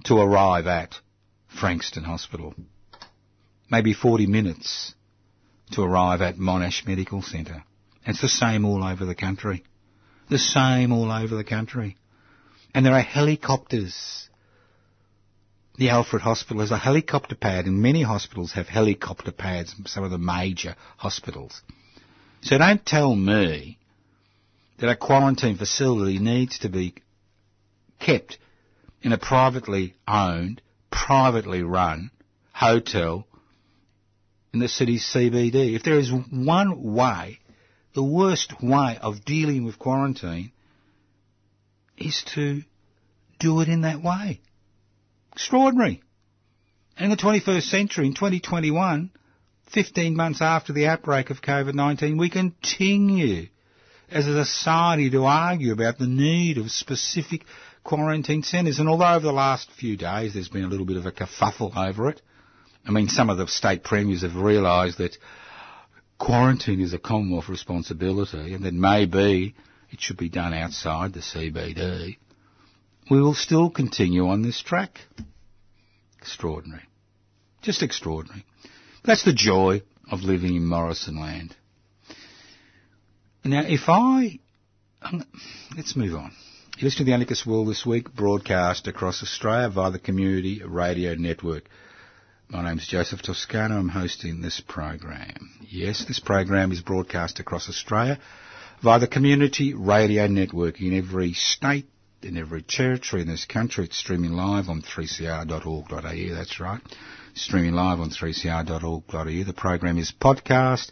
[0.05, 0.95] to arrive at
[1.59, 2.55] Frankston Hospital.
[3.69, 4.93] Maybe 40 minutes
[5.71, 7.63] to arrive at Monash Medical Centre.
[8.05, 9.63] It's the same all over the country.
[10.29, 11.97] The same all over the country.
[12.73, 14.29] And there are helicopters.
[15.77, 20.11] The Alfred Hospital has a helicopter pad and many hospitals have helicopter pads, some of
[20.11, 21.61] the major hospitals.
[22.41, 23.77] So don't tell me
[24.79, 26.95] that a quarantine facility needs to be
[27.99, 28.37] kept
[29.01, 32.11] in a privately owned, privately run
[32.53, 33.25] hotel
[34.53, 35.75] in the city's CBD.
[35.75, 37.39] If there is one way,
[37.93, 40.51] the worst way of dealing with quarantine
[41.97, 42.61] is to
[43.39, 44.41] do it in that way.
[45.33, 46.01] Extraordinary.
[46.97, 49.11] In the 21st century, in 2021,
[49.71, 53.47] 15 months after the outbreak of COVID-19, we continue
[54.09, 57.45] as a society to argue about the need of specific
[57.83, 58.79] quarantine centres.
[58.79, 61.75] And although over the last few days there's been a little bit of a kerfuffle
[61.75, 62.21] over it,
[62.85, 65.17] I mean, some of the state premiers have realised that
[66.17, 69.55] quarantine is a Commonwealth responsibility and that maybe
[69.91, 72.17] it should be done outside the CBD.
[73.09, 74.99] We will still continue on this track.
[76.19, 76.83] Extraordinary.
[77.61, 78.45] Just extraordinary.
[79.03, 81.55] That's the joy of living in Morrison land.
[83.43, 84.39] Now, if I...
[85.01, 85.25] Um,
[85.75, 86.31] let's move on.
[86.77, 91.15] You listen to the Anarchist World this week, broadcast across Australia via the Community Radio
[91.15, 91.63] Network.
[92.49, 93.77] My name's Joseph Toscano.
[93.77, 95.51] I'm hosting this program.
[95.61, 98.19] Yes, this program is broadcast across Australia
[98.83, 101.87] via the Community Radio Network in every state,
[102.23, 103.85] in every territory in this country.
[103.85, 106.35] It's streaming live on 3cr.org.au.
[106.35, 106.81] That's right.
[107.33, 109.43] Streaming live on 3cr.org.au.
[109.43, 110.91] The program is podcast.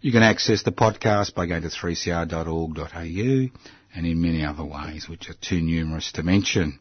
[0.00, 3.60] You can access the podcast by going to 3cr.org.au
[3.94, 6.78] and in many other ways, which are too numerous to mention.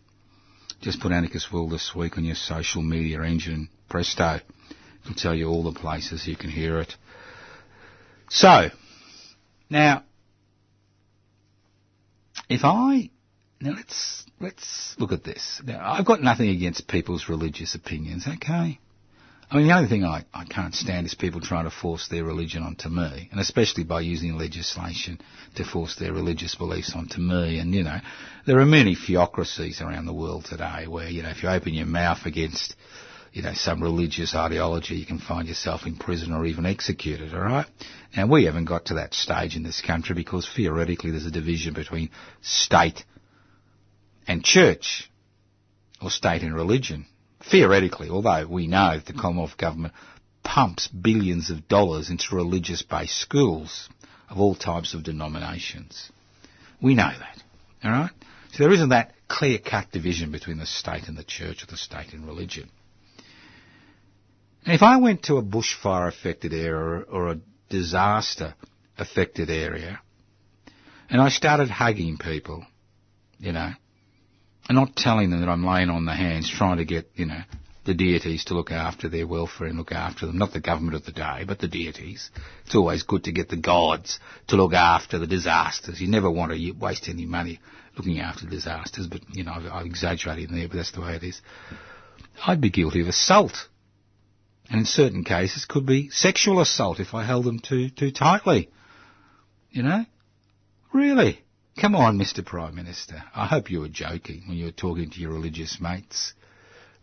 [0.82, 4.40] Just put Anarchist World this week on your social media engine, presto.
[5.04, 6.96] It'll tell you all the places you can hear it.
[8.30, 8.70] So,
[9.70, 10.04] now,
[12.50, 13.10] if I,
[13.60, 15.62] now let's, let's look at this.
[15.66, 18.80] Now, I've got nothing against people's religious opinions, okay?
[19.50, 22.26] I mean, the only thing I, I can't stand is people trying to force their
[22.26, 25.22] religion onto me, and especially by using legislation
[25.56, 27.60] to force their religious beliefs onto me.
[27.60, 28.00] And, you know,
[28.46, 31.86] there are many theocracies around the world today where, you know, if you open your
[31.86, 32.76] mouth against,
[33.32, 37.68] you know, some religious ideology, you can find yourself in prison or even executed, alright?
[38.18, 41.74] Now, we haven't got to that stage in this country because theoretically there's a division
[41.74, 42.10] between
[42.42, 43.06] state
[44.28, 45.10] and church,
[46.02, 47.06] or state and religion
[47.50, 49.94] theoretically, although we know the Commonwealth Government
[50.44, 53.90] pumps billions of dollars into religious-based schools
[54.30, 56.12] of all types of denominations.
[56.82, 57.44] We know that,
[57.86, 58.12] alright?
[58.54, 62.14] So there isn't that clear-cut division between the state and the church or the state
[62.14, 62.70] and religion.
[64.66, 70.00] And if I went to a bushfire-affected area or a disaster-affected area,
[71.10, 72.66] and I started hugging people,
[73.40, 73.72] you know,
[74.68, 77.42] and not telling them that I'm laying on the hands trying to get, you know,
[77.86, 80.38] the deities to look after their welfare and look after them.
[80.38, 82.30] Not the government of the day, but the deities.
[82.66, 86.02] It's always good to get the gods to look after the disasters.
[86.02, 87.60] You never want to waste any money
[87.96, 91.24] looking after disasters, but, you know, I've, I've exaggerated there, but that's the way it
[91.24, 91.42] is.
[92.46, 93.70] I'd be guilty of assault.
[94.70, 98.70] And in certain cases could be sexual assault if I held them too, too tightly.
[99.72, 100.06] You know?
[100.94, 101.40] Really?
[101.80, 102.44] Come on, Mr.
[102.44, 103.24] Prime Minister.
[103.36, 106.34] I hope you were joking when you were talking to your religious mates.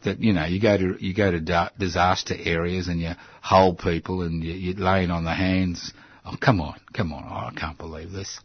[0.03, 4.23] That, you know, you go to, you go to disaster areas and you hold people
[4.23, 5.93] and you, you're laying on the hands.
[6.27, 7.25] Oh, come on, come on.
[7.25, 8.41] Oh, I can't believe this.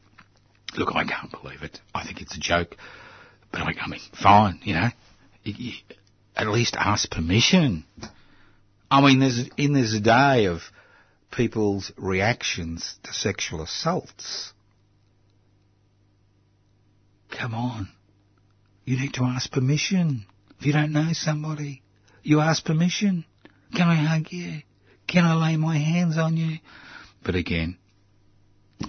[0.78, 1.80] Look, I can't believe it.
[1.96, 2.78] I think it's a joke.
[3.52, 4.89] But I, I mean, fine, you know.
[5.44, 5.74] You, you,
[6.36, 7.86] at least ask permission.
[8.92, 10.62] I mean, there's, in this day of
[11.32, 14.53] people's reactions to sexual assaults,
[17.40, 17.88] Come on.
[18.84, 20.26] You need to ask permission.
[20.60, 21.82] If you don't know somebody,
[22.22, 23.24] you ask permission.
[23.74, 24.62] Can I hug you?
[25.08, 26.58] Can I lay my hands on you?
[27.24, 27.78] But again,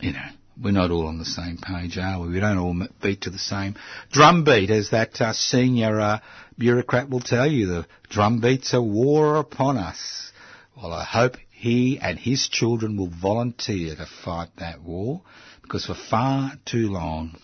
[0.01, 0.27] you know,
[0.61, 2.29] we're not all on the same page, are we?
[2.29, 3.77] We don't all beat to the same
[4.11, 6.19] drumbeat, as that uh, senior uh,
[6.59, 7.67] bureaucrat will tell you.
[7.67, 10.33] The drum beats a war upon us.
[10.77, 15.23] Well, I hope he and his children will volunteer to fight that war,
[15.63, 17.37] because for far too long,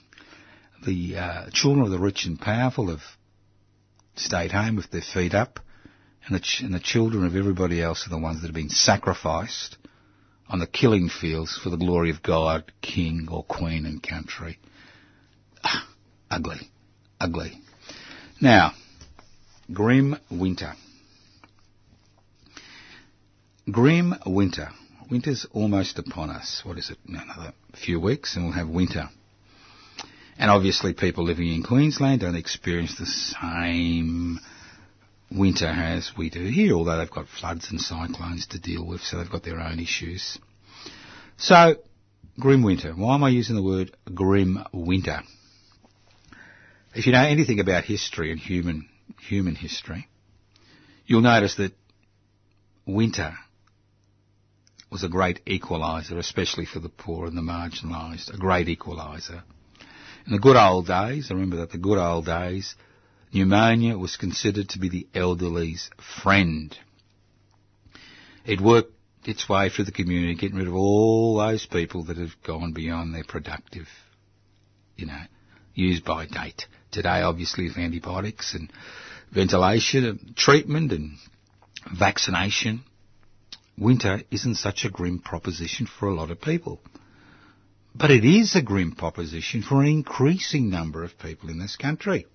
[0.85, 3.03] the uh, children of the rich and powerful have
[4.17, 5.61] stayed home with their feet up
[6.27, 8.69] And the, ch- and the children of everybody else are the ones that have been
[8.69, 9.77] sacrificed
[10.49, 14.59] on the killing fields for the glory of God, King or Queen and country.
[15.63, 15.89] Ah,
[16.31, 16.59] ugly.
[17.21, 17.61] Ugly.
[18.41, 18.73] Now,
[19.73, 20.75] grim winter.
[23.71, 24.71] Grim winter.
[25.09, 26.63] Winter's almost upon us.
[26.65, 26.99] What is it?
[27.07, 29.09] Another few weeks and we'll have winter.
[30.39, 34.39] And obviously people living in Queensland don't experience the same
[35.31, 39.17] winter as we do here, although they've got floods and cyclones to deal with, so
[39.17, 40.39] they've got their own issues.
[41.39, 41.77] So,
[42.39, 42.93] grim winter.
[42.93, 45.21] Why am I using the word grim winter?
[46.95, 48.89] If you know anything about history and human,
[49.21, 50.09] human history,
[51.07, 51.73] you'll notice that
[52.87, 53.35] winter
[54.91, 59.43] was a great equaliser, especially for the poor and the marginalised, a great equaliser.
[60.27, 62.75] In the good old days, I remember that the good old days,
[63.33, 65.89] pneumonia was considered to be the elderly's
[66.23, 66.77] friend.
[68.45, 68.93] It worked
[69.25, 73.15] its way through the community, getting rid of all those people that have gone beyond
[73.15, 73.87] their productive,
[74.97, 75.23] you know,
[75.75, 76.67] use by date.
[76.91, 78.73] Today, obviously, with antibiotics and
[79.33, 81.19] ventilation and treatment and
[81.97, 82.83] vaccination,
[83.79, 86.81] winter isn't such a grim proposition for a lot of people.
[87.99, 92.27] But it is a grim proposition for an increasing number of people in this country.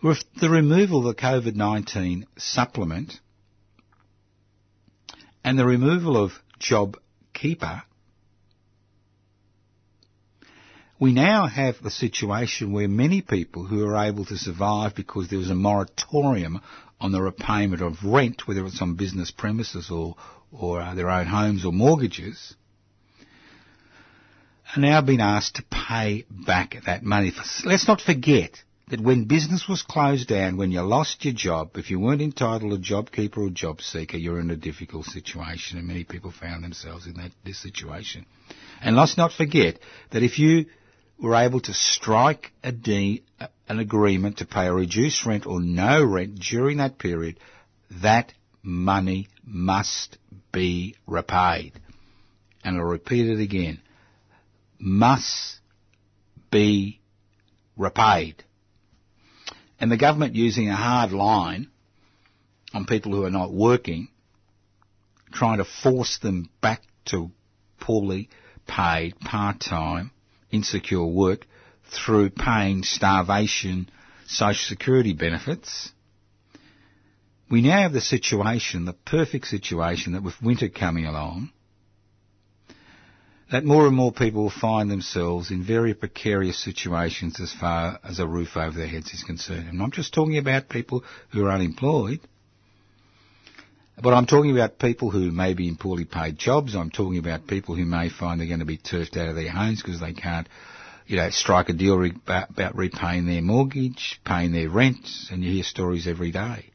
[0.00, 3.18] With the removal of the COVID-19 supplement
[5.42, 6.30] and the removal of
[6.60, 6.98] Job
[7.34, 7.82] Keeper,
[11.00, 15.38] we now have the situation where many people who are able to survive because there
[15.40, 16.60] was a moratorium
[17.00, 20.14] on the repayment of rent, whether it's on business premises or,
[20.52, 22.54] or uh, their own homes or mortgages,
[24.76, 27.32] are now being asked to pay back that money.
[27.64, 31.90] Let's not forget that when business was closed down, when you lost your job, if
[31.90, 36.32] you weren't entitled to JobKeeper or JobSeeker, you're in a difficult situation, and many people
[36.32, 38.26] found themselves in that this situation.
[38.82, 39.78] And let's not forget
[40.10, 40.66] that if you
[41.20, 43.22] were able to strike a de-
[43.68, 47.38] an agreement to pay a reduced rent or no rent during that period,
[48.02, 50.18] that money must
[50.52, 51.72] be repaid.
[52.64, 53.80] And I'll repeat it again.
[54.80, 55.60] Must
[56.50, 57.00] be
[57.76, 58.42] repaid.
[59.78, 61.68] And the government using a hard line
[62.74, 64.08] on people who are not working,
[65.32, 67.30] trying to force them back to
[67.78, 68.28] poorly
[68.66, 70.10] paid part-time
[70.50, 71.46] insecure work
[71.84, 73.88] through paying starvation
[74.26, 75.90] social security benefits.
[77.50, 81.50] We now have the situation, the perfect situation that with winter coming along,
[83.50, 88.20] that more and more people will find themselves in very precarious situations as far as
[88.20, 89.68] a roof over their heads is concerned.
[89.68, 92.20] And I'm just talking about people who are unemployed,
[94.00, 96.76] but I'm talking about people who may be in poorly paid jobs.
[96.76, 99.50] I'm talking about people who may find they're going to be turfed out of their
[99.50, 100.48] homes because they can't,
[101.06, 105.52] you know, strike a deal re- about repaying their mortgage, paying their rent, and you
[105.52, 106.66] hear stories every day.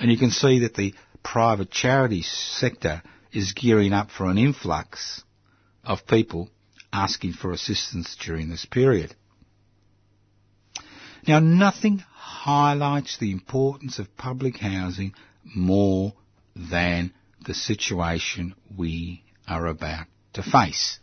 [0.00, 5.22] And you can see that the private charity sector is gearing up for an influx
[5.84, 6.48] of people
[6.92, 9.14] asking for assistance during this period.
[11.26, 15.14] Now, nothing highlights the importance of public housing
[15.54, 16.12] more
[16.56, 17.12] than
[17.46, 20.98] the situation we are about to face.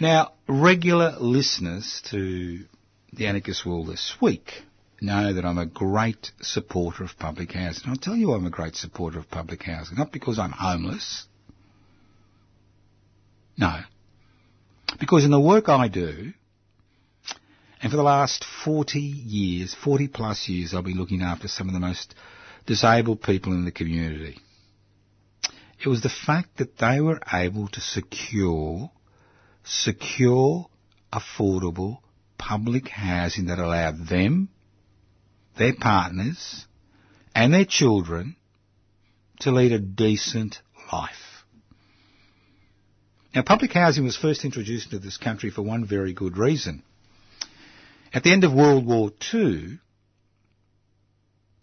[0.00, 2.64] Now, regular listeners to
[3.12, 4.62] the Anarchist World this week
[5.00, 7.88] know that I'm a great supporter of public housing.
[7.88, 11.26] I'll tell you I'm a great supporter of public housing, not because I'm homeless.
[13.60, 13.78] No.
[14.98, 16.32] Because in the work I do,
[17.82, 21.74] and for the last 40 years, 40 plus years, I've been looking after some of
[21.74, 22.14] the most
[22.66, 24.38] disabled people in the community.
[25.84, 28.90] It was the fact that they were able to secure,
[29.62, 30.66] secure,
[31.12, 31.98] affordable
[32.38, 34.48] public housing that allowed them,
[35.58, 36.66] their partners,
[37.34, 38.36] and their children
[39.40, 41.29] to lead a decent life.
[43.34, 46.82] Now, public housing was first introduced into this country for one very good reason.
[48.12, 49.78] At the end of World War II,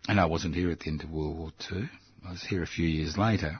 [0.08, 1.90] and I wasn't here at the end of World War II,
[2.26, 3.60] I was here a few years later,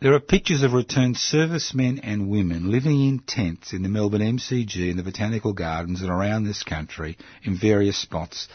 [0.00, 4.90] there are pictures of returned servicemen and women living in tents in the Melbourne MCG
[4.90, 8.48] and the Botanical Gardens and around this country in various spots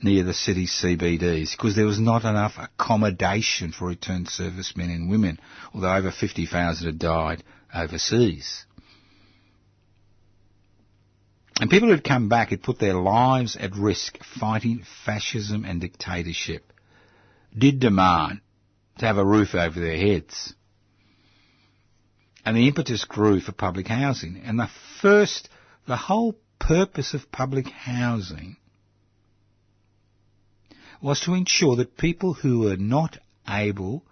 [0.00, 5.38] near the city's CBDs because there was not enough accommodation for returned servicemen and women,
[5.74, 7.42] although over 50,000 had died
[7.74, 8.64] overseas.
[11.60, 16.72] And people who'd come back had put their lives at risk fighting fascism and dictatorship,
[17.56, 18.40] did demand
[18.98, 20.54] to have a roof over their heads.
[22.44, 24.42] And the impetus grew for public housing.
[24.44, 24.70] And the
[25.00, 25.48] first,
[25.86, 28.56] the whole purpose of public housing
[31.02, 34.04] was to ensure that people who were not able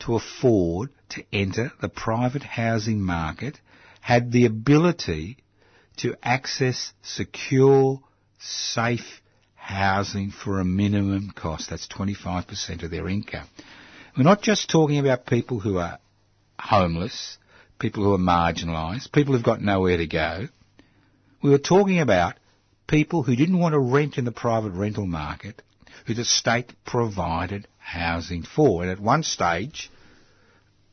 [0.00, 3.60] to afford to enter the private housing market
[4.00, 5.36] had the ability
[5.98, 8.00] to access secure,
[8.38, 9.20] safe
[9.54, 11.70] housing for a minimum cost.
[11.70, 13.46] That's 25% of their income.
[14.16, 15.98] We're not just talking about people who are
[16.58, 17.38] homeless,
[17.78, 20.48] people who are marginalised, people who've got nowhere to go.
[21.42, 22.34] We were talking about
[22.86, 25.62] people who didn't want to rent in the private rental market,
[26.04, 28.82] who the state provided housing for.
[28.82, 29.90] And at one stage,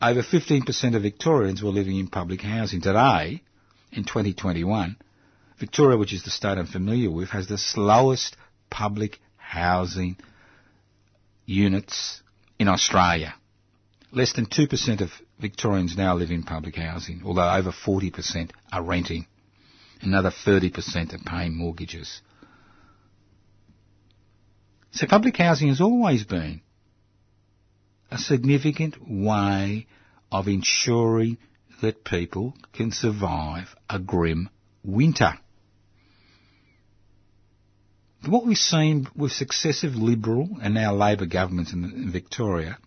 [0.02, 2.82] over 15% of Victorians were living in public housing.
[2.82, 3.42] Today,
[3.92, 4.96] in 2021,
[5.60, 8.36] Victoria, which is the state I'm familiar with, has the slowest
[8.70, 10.18] public housing
[11.46, 12.22] units
[12.58, 13.36] in Australia.
[14.12, 19.26] Less than 2% of Victorians now live in public housing, although over 40% are renting.
[20.02, 22.22] Another 30% are paying mortgages.
[24.92, 26.62] So public housing has always been
[28.12, 29.88] a significant way
[30.32, 31.38] of ensuring
[31.82, 34.50] that people can survive a grim
[34.84, 35.34] winter.
[38.26, 42.78] What we've seen with successive Liberal and now Labor governments in, in Victoria,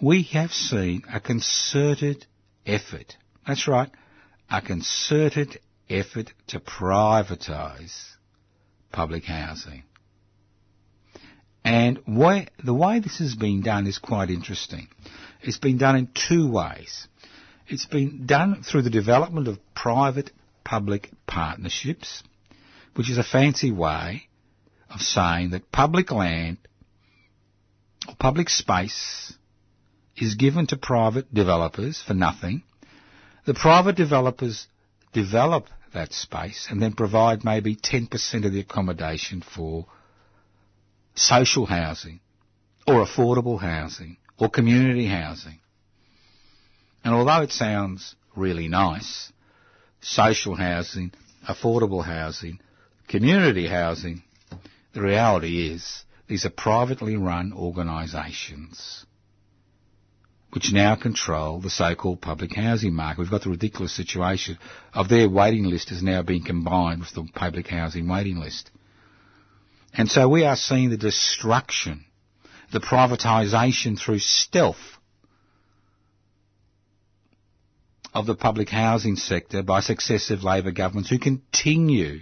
[0.00, 2.26] we have seen a concerted
[2.66, 3.90] effort, that's right,
[4.50, 8.08] a concerted effort to privatise
[8.90, 9.84] public housing.
[11.64, 14.88] And why, the way this has been done is quite interesting.
[15.40, 17.06] It's been done in two ways.
[17.68, 22.22] It's been done through the development of private-public partnerships,
[22.94, 24.28] which is a fancy way
[24.90, 26.58] of saying that public land
[28.08, 29.32] or public space
[30.16, 32.62] is given to private developers for nothing.
[33.46, 34.66] The private developers
[35.12, 39.86] develop that space and then provide maybe 10% of the accommodation for
[41.14, 42.20] social housing
[42.86, 45.58] or affordable housing or community housing.
[47.04, 49.32] And although it sounds really nice,
[50.00, 51.12] social housing,
[51.48, 52.60] affordable housing,
[53.08, 54.22] community housing,
[54.94, 59.04] the reality is these are privately run organisations
[60.52, 63.20] which now control the so-called public housing market.
[63.22, 64.58] We've got the ridiculous situation
[64.92, 68.70] of their waiting list has now been combined with the public housing waiting list.
[69.92, 72.04] And so we are seeing the destruction,
[72.72, 74.98] the privatisation through stealth
[78.14, 82.20] of the public housing sector by successive Labor governments who continue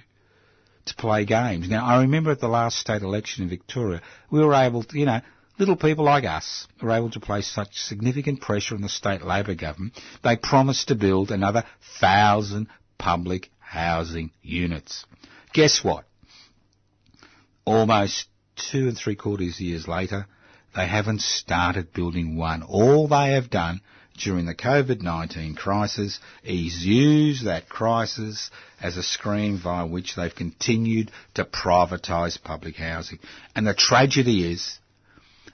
[0.87, 1.69] to play games.
[1.69, 4.01] Now, I remember at the last state election in Victoria,
[4.31, 5.21] we were able to, you know,
[5.59, 9.55] little people like us were able to place such significant pressure on the state Labor
[9.55, 11.65] government, they promised to build another
[12.01, 12.69] thousand
[12.99, 15.05] public housing units.
[15.53, 16.05] Guess what?
[17.71, 20.27] Almost two and three quarters years later,
[20.75, 22.65] they haven't started building one.
[22.65, 23.81] All they have done
[24.19, 28.51] during the COVID-19 crisis is use that crisis
[28.83, 33.21] as a screen via which they've continued to privatise public housing.
[33.55, 34.81] And the tragedy is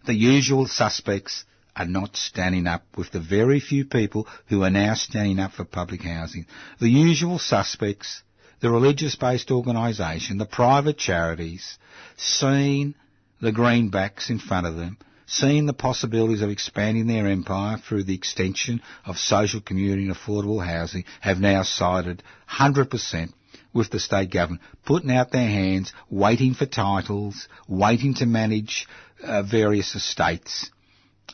[0.07, 1.45] the usual suspects
[1.77, 5.67] are not standing up with the very few people who are now standing up for
[5.67, 6.47] public housing.
[6.81, 8.23] The usual suspects,
[8.61, 11.79] the religious-based organisation, the private charities,
[12.17, 12.95] seeing
[13.41, 14.97] the greenbacks in front of them,
[15.27, 20.65] seeing the possibilities of expanding their empire through the extension of social community and affordable
[20.65, 23.33] housing, have now sided 100%
[23.75, 28.87] with the state government, putting out their hands, waiting for titles, waiting to manage
[29.23, 30.71] uh, various estates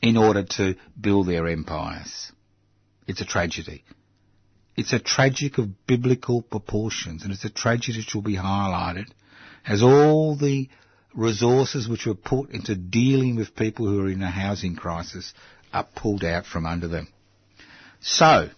[0.03, 2.33] in order to build their empires.
[3.07, 3.85] It's a tragedy.
[4.77, 9.07] It's a tragic of biblical proportions, and it's a tragedy which will be highlighted
[9.67, 10.69] as all the
[11.15, 15.35] resources which were put into dealing with people who are in a housing crisis
[15.73, 17.09] are pulled out from under them.
[18.01, 18.49] So,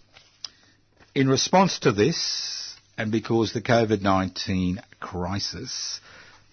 [1.15, 6.01] in response to this, and because the COVID-19 crisis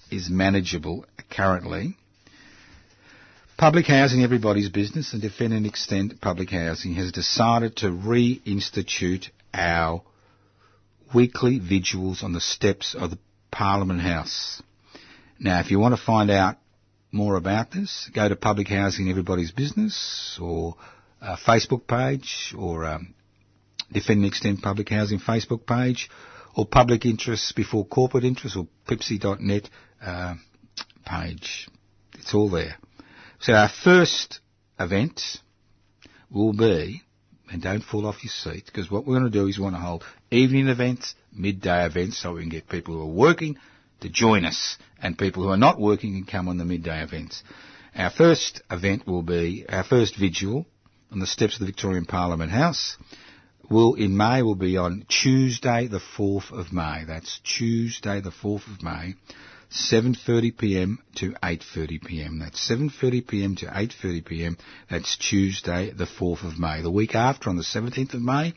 [0.09, 1.97] is manageable currently,
[3.57, 10.04] Public Housing Everybody's Business and Defend and Extend Public Housing has decided to reinstitute our
[11.14, 13.20] weekly vigils on the steps of the
[13.52, 14.62] Parliament House.
[15.39, 16.58] Now, if you want to find out
[17.12, 20.76] more about this, go to Public Housing Everybody's Business or
[21.22, 23.14] Facebook page or um,
[23.91, 26.10] Defend and Extend Public Housing Facebook page
[26.56, 29.70] or public interests before corporate interests or pipsy.net
[30.02, 30.36] uh,
[31.06, 31.70] page.
[32.16, 32.78] It's all there.
[33.39, 34.39] So our first
[34.80, 35.22] event
[36.30, 37.02] will be,
[37.52, 39.76] and don't fall off your seat, because what we're going to do is we want
[39.76, 43.58] to hold evening events, midday events, so we can get people who are working
[43.99, 47.43] to join us, and people who are not working can come on the midday events.
[47.95, 50.66] Our first event will be, our first vigil
[51.12, 52.97] on the steps of the Victorian Parliament House
[53.70, 57.04] will, in May, will be on Tuesday the 4th of May.
[57.06, 59.16] That's Tuesday the 4th of May,
[59.72, 62.39] 7.30pm to 8.30pm.
[62.39, 64.57] That's 7.30pm to 8.30pm.
[64.89, 66.82] That's Tuesday the 4th of May.
[66.82, 68.53] The week after, on the 17th of May,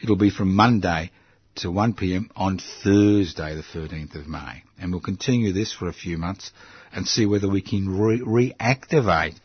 [0.00, 1.10] it'll be from Monday
[1.56, 4.62] to 1pm on Thursday the 13th of May.
[4.78, 6.52] And we'll continue this for a few months
[6.92, 9.38] and see whether we can re- reactivate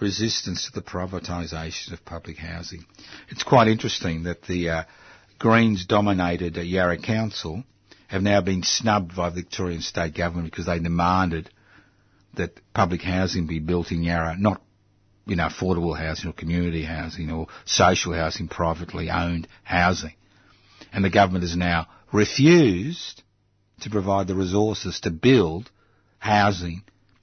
[0.00, 2.84] resistance to the privatisation of public housing.
[3.28, 4.82] It's quite interesting that the uh,
[5.38, 7.62] Greens dominated uh, Yarra Council
[8.10, 11.48] have now been snubbed by the Victorian State Government because they demanded
[12.34, 14.60] that public housing be built in Yarra, not
[15.26, 20.14] you know, affordable housing or community housing or social housing, privately owned housing.
[20.92, 23.22] And the government has now refused
[23.82, 25.70] to provide the resources to build
[26.18, 26.82] housing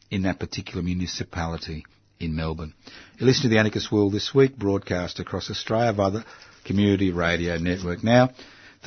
[0.10, 1.86] in that particular municipality
[2.18, 2.74] in Melbourne.
[3.18, 6.26] You listen to the Anarchist World this week, broadcast across Australia via the
[6.64, 8.06] Community Radio Network.
[8.06, 8.30] Now,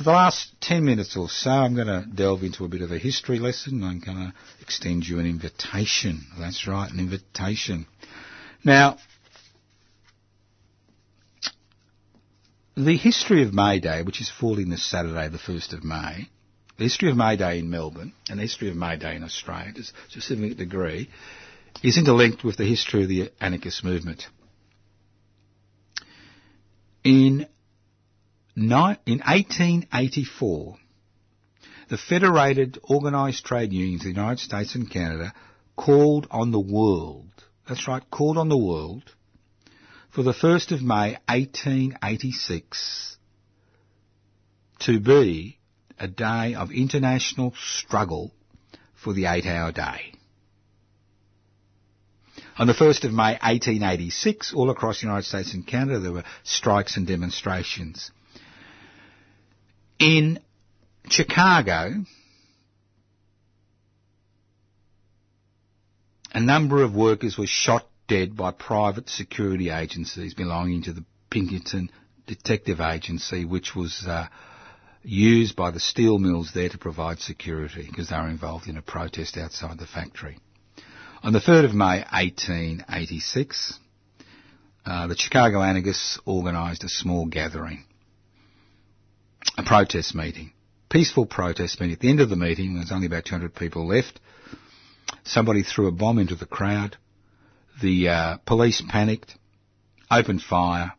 [0.01, 2.91] for the last 10 minutes or so, I'm going to delve into a bit of
[2.91, 3.83] a history lesson.
[3.83, 6.25] I'm going to extend you an invitation.
[6.39, 7.85] That's right, an invitation.
[8.63, 8.97] Now,
[12.75, 16.29] the history of May Day, which is falling this Saturday, the 1st of May,
[16.77, 19.71] the history of May Day in Melbourne and the history of May Day in Australia,
[19.73, 21.11] to a significant degree,
[21.83, 24.25] is interlinked with the history of the anarchist movement.
[27.03, 27.45] In,
[28.55, 30.77] in 1884,
[31.89, 35.33] the Federated Organised Trade Unions of the United States and Canada
[35.75, 37.29] called on the world,
[37.67, 39.03] that's right, called on the world,
[40.09, 43.17] for the 1st of May 1886
[44.79, 45.57] to be
[45.99, 48.31] a day of international struggle
[49.01, 50.13] for the eight hour day.
[52.57, 56.23] On the 1st of May 1886, all across the United States and Canada, there were
[56.43, 58.11] strikes and demonstrations.
[60.01, 60.39] In
[61.11, 62.03] Chicago,
[66.31, 71.91] a number of workers were shot dead by private security agencies belonging to the Pinkerton
[72.25, 74.27] Detective Agency, which was uh,
[75.03, 78.81] used by the steel mills there to provide security because they were involved in a
[78.81, 80.39] protest outside the factory.
[81.21, 83.79] On the 3rd of May 1886,
[84.83, 87.85] uh, the Chicago anarchists organised a small gathering,
[89.57, 90.51] a protest meeting,
[90.89, 91.93] peaceful protest meeting.
[91.93, 94.19] At the end of the meeting, there was only about 200 people left.
[95.23, 96.97] Somebody threw a bomb into the crowd.
[97.81, 99.35] The uh, police panicked,
[100.09, 100.93] opened fire.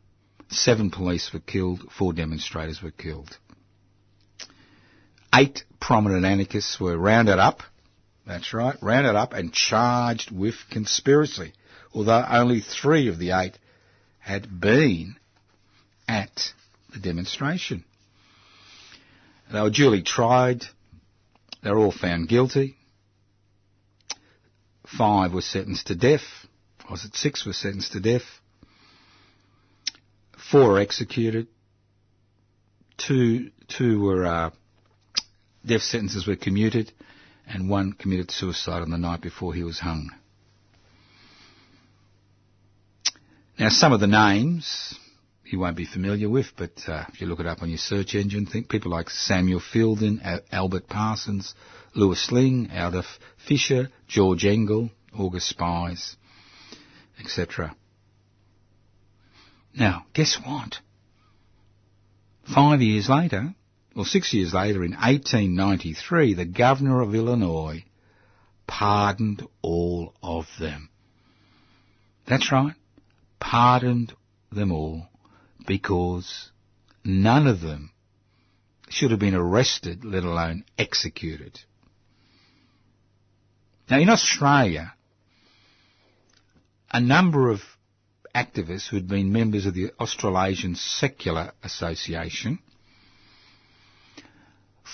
[0.50, 1.90] Seven police were killed.
[1.96, 3.36] Four demonstrators were killed.
[5.34, 7.62] Eight prominent anarchists were rounded up
[8.26, 11.52] that's right, rounded up and charged with conspiracy,
[11.92, 13.58] although only three of the eight
[14.20, 15.16] had been
[16.06, 16.52] at
[16.92, 17.84] the demonstration.
[19.52, 20.64] They were duly tried.
[21.62, 22.76] They were all found guilty.
[24.86, 26.24] Five were sentenced to death.
[26.90, 28.22] Was it six were sentenced to death?
[30.50, 31.48] Four were executed.
[32.96, 34.50] Two, two were, uh,
[35.66, 36.92] death sentences were commuted
[37.46, 40.10] and one committed suicide on the night before he was hung.
[43.58, 44.98] Now, some of the names
[45.52, 48.14] you won't be familiar with, but uh, if you look it up on your search
[48.14, 51.54] engine, think people like Samuel Fielden, Albert Parsons,
[51.94, 56.16] Louis Lingg, Adolph Fischer, George Engel, August Spies,
[57.20, 57.76] etc.
[59.74, 60.76] Now, guess what?
[62.52, 63.54] Five years later,
[63.94, 67.84] or six years later, in 1893, the governor of Illinois
[68.66, 70.88] pardoned all of them.
[72.26, 72.74] That's right,
[73.38, 74.14] pardoned
[74.50, 75.08] them all
[75.66, 76.50] because
[77.04, 77.92] none of them
[78.88, 81.60] should have been arrested, let alone executed.
[83.88, 84.94] Now, in Australia,
[86.90, 87.60] a number of
[88.34, 92.58] activists who had been members of the Australasian Secular Association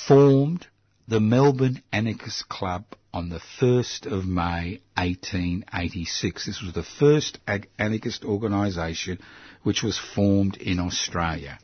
[0.07, 0.67] formed
[1.09, 2.85] the Melbourne Anarchist Club
[3.15, 6.45] on the 1st of May 1886.
[6.45, 7.39] This was the first
[7.79, 9.19] anarchist organisation
[9.63, 11.59] which was formed in Australia.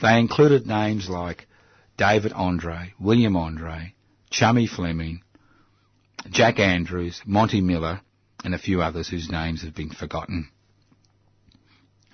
[0.00, 1.48] They included names like
[1.96, 3.92] David Andrade, William Andrade,
[4.30, 5.22] Chummy Fleming,
[6.30, 8.00] Jack Andrews, Monty Miller,
[8.44, 10.48] and a few others whose names have been forgotten.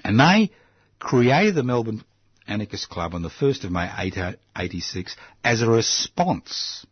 [0.02, 0.52] And they
[0.98, 2.02] created the Melbourne
[2.46, 6.84] Anarchist Club on the 1st of May 1886 as a response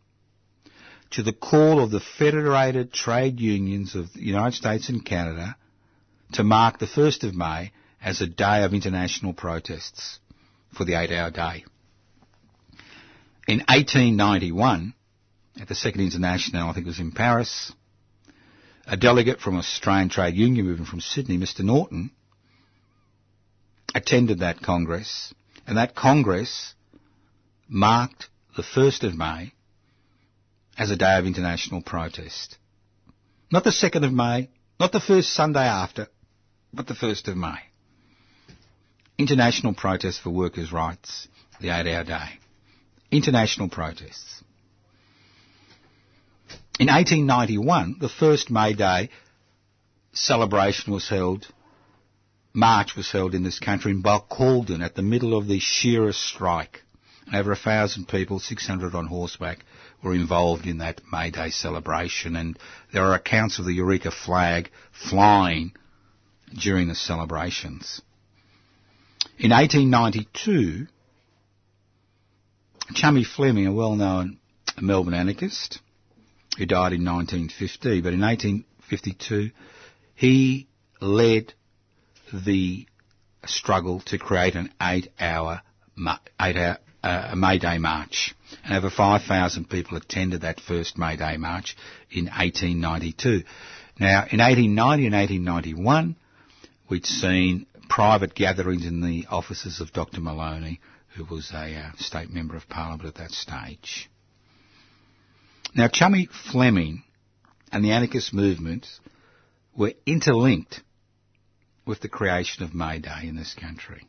[1.11, 5.55] to the call of the Federated Trade Unions of the United States and Canada
[6.33, 7.71] to mark the 1st of May
[8.01, 10.19] as a day of international protests
[10.75, 11.65] for the eight hour day.
[13.47, 14.93] In 1891,
[15.59, 17.73] at the Second International, I think it was in Paris,
[18.87, 21.59] a delegate from Australian Trade Union movement from Sydney, Mr.
[21.59, 22.11] Norton,
[23.93, 25.33] attended that Congress,
[25.71, 26.73] and that Congress
[27.69, 29.53] marked the 1st of May
[30.77, 32.57] as a day of international protest.
[33.49, 34.49] Not the 2nd of May,
[34.81, 36.09] not the first Sunday after,
[36.73, 37.55] but the 1st of May.
[39.17, 41.29] International protest for workers' rights,
[41.61, 42.31] the eight hour day.
[43.09, 44.43] International protests.
[46.81, 49.09] In 1891, the first May Day
[50.11, 51.47] celebration was held,
[52.53, 56.81] march was held in this country in Barcaldine at the middle of the shearers' strike.
[57.33, 59.59] Over a thousand people, 600 on horseback,
[60.03, 62.57] were involved in that May Day celebration and
[62.91, 64.69] there are accounts of the Eureka flag
[65.09, 65.73] flying
[66.59, 68.01] during the celebrations.
[69.37, 70.87] In 1892,
[72.93, 74.39] Chummy Fleming, a well-known
[74.79, 75.79] Melbourne anarchist,
[76.57, 79.51] who died in 1950, but in 1852
[80.15, 80.67] he
[80.99, 81.53] led
[82.33, 82.87] the
[83.45, 85.61] struggle to create an eight-hour,
[86.39, 88.35] eight-hour uh, May Day march.
[88.63, 91.75] And over 5,000 people attended that first May Day march
[92.09, 93.43] in 1892.
[93.99, 96.15] Now, in 1890 and 1891,
[96.89, 100.21] we'd seen private gatherings in the offices of Dr.
[100.21, 100.79] Maloney,
[101.15, 104.09] who was a uh, state member of parliament at that stage.
[105.75, 107.03] Now, Chummy Fleming
[107.71, 108.87] and the anarchist movement
[109.75, 110.81] were interlinked
[111.85, 114.07] with the creation of May Day in this country.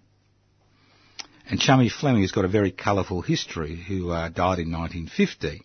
[1.49, 5.62] And Chummy Fleming has got a very colourful history, who uh, died in 1950,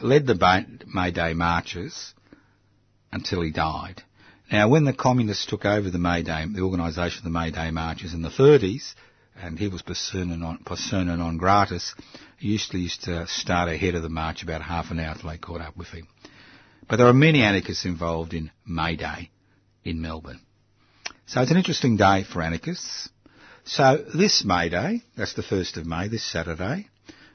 [0.00, 2.14] led the May Day marches
[3.10, 4.02] until he died.
[4.52, 7.70] Now, when the communists took over the May Day, the organisation of the May Day
[7.70, 8.94] marches in the 30s,
[9.36, 11.94] and he was persona non, persona non gratis,
[12.38, 15.38] he usually used to start ahead of the march about half an hour till they
[15.38, 16.06] caught up with him.
[16.88, 19.30] But there are many anarchists involved in May Day
[19.82, 20.40] in Melbourne.
[21.26, 23.08] So it's an interesting day for anarchists.
[23.64, 26.88] So this May Day, that's the 1st of May, this Saturday,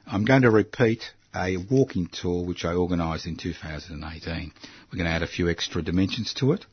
[0.06, 1.02] I'm going to repeat
[1.34, 4.52] a walking tour which I organised in 2018.
[4.92, 6.64] We're going to add a few extra dimensions to it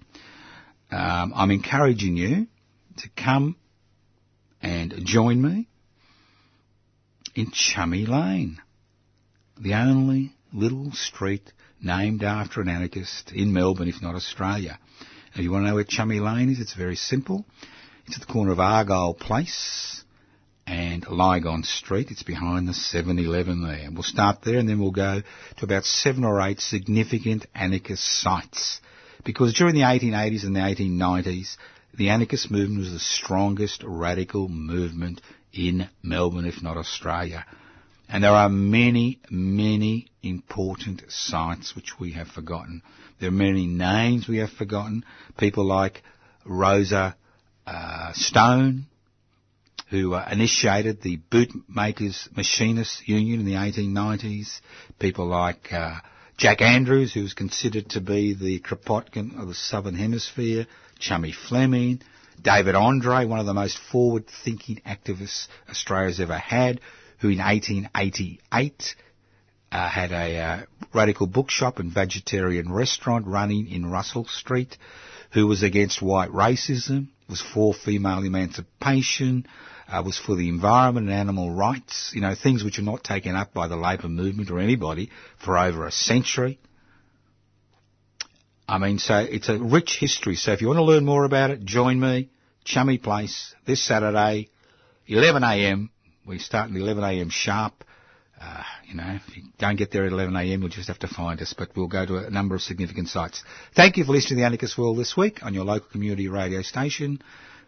[0.92, 2.48] um, I'm encouraging you
[2.98, 3.56] to come
[4.62, 5.68] and join me
[7.36, 8.58] in Chummy Lane,
[9.60, 11.52] the only little street
[11.82, 14.80] named after an anarchist in Melbourne, if not Australia.
[15.38, 17.46] You want to know where Chummy Lane is, it's very simple.
[18.08, 20.04] It's at the corner of Argyle Place
[20.66, 22.10] and Lygon Street.
[22.10, 23.90] It's behind the 7-Eleven there.
[23.92, 25.22] We'll start there and then we'll go
[25.58, 28.82] to about seven or eight significant anarchist sites
[29.24, 31.56] because during the 1880s and the 1890s,
[31.94, 35.22] the anarchist movement was the strongest radical movement
[35.54, 37.46] in Melbourne, if not Australia.
[38.10, 42.82] And there are many, many important sites which we have forgotten.
[43.20, 45.04] There are many names we have forgotten.
[45.38, 46.04] People like
[46.46, 47.16] Rosa
[47.66, 48.86] uh, Stone,
[49.90, 54.62] who uh, initiated the bootmakers machinists union in the 1890s.
[55.00, 55.96] People like uh,
[56.38, 60.68] Jack Andrews, who was considered to be the Kropotkin of the Southern Hemisphere,
[61.00, 62.02] Chummy Fleming,
[62.42, 66.80] David Andrade, one of the most forward-thinking activists Australia's ever had,
[67.20, 68.96] who in 1888
[69.72, 70.62] uh, had a uh,
[70.94, 74.78] radical bookshop and vegetarian restaurant running in Russell Street,
[75.34, 79.46] who was against white racism, was for female emancipation,
[79.90, 83.36] uh, was for the environment and animal rights, you know, things which are not taken
[83.36, 85.10] up by the labour movement or anybody
[85.44, 86.60] for over a century.
[88.70, 90.36] I mean, so it's a rich history.
[90.36, 92.30] So if you want to learn more about it, join me,
[92.66, 94.50] Chummy Place, this Saturday,
[95.08, 95.90] 11am.
[96.28, 97.86] We start at 11am sharp.
[98.40, 101.42] Uh, you know, if you don't get there at 11am, you'll just have to find
[101.42, 103.44] us, but we'll go to a number of significant sites.
[103.76, 106.62] Thank you for listening to the Anarchist World this week on your local community radio
[106.62, 107.22] station.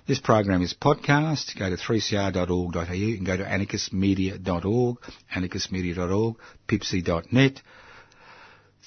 [0.08, 1.58] This program is podcast.
[1.58, 2.94] Go to 3cr.org.au.
[2.94, 4.98] You can go to anarchistmedia.org,
[5.34, 6.36] anarchistmedia.org,
[6.68, 7.62] pipsy.net.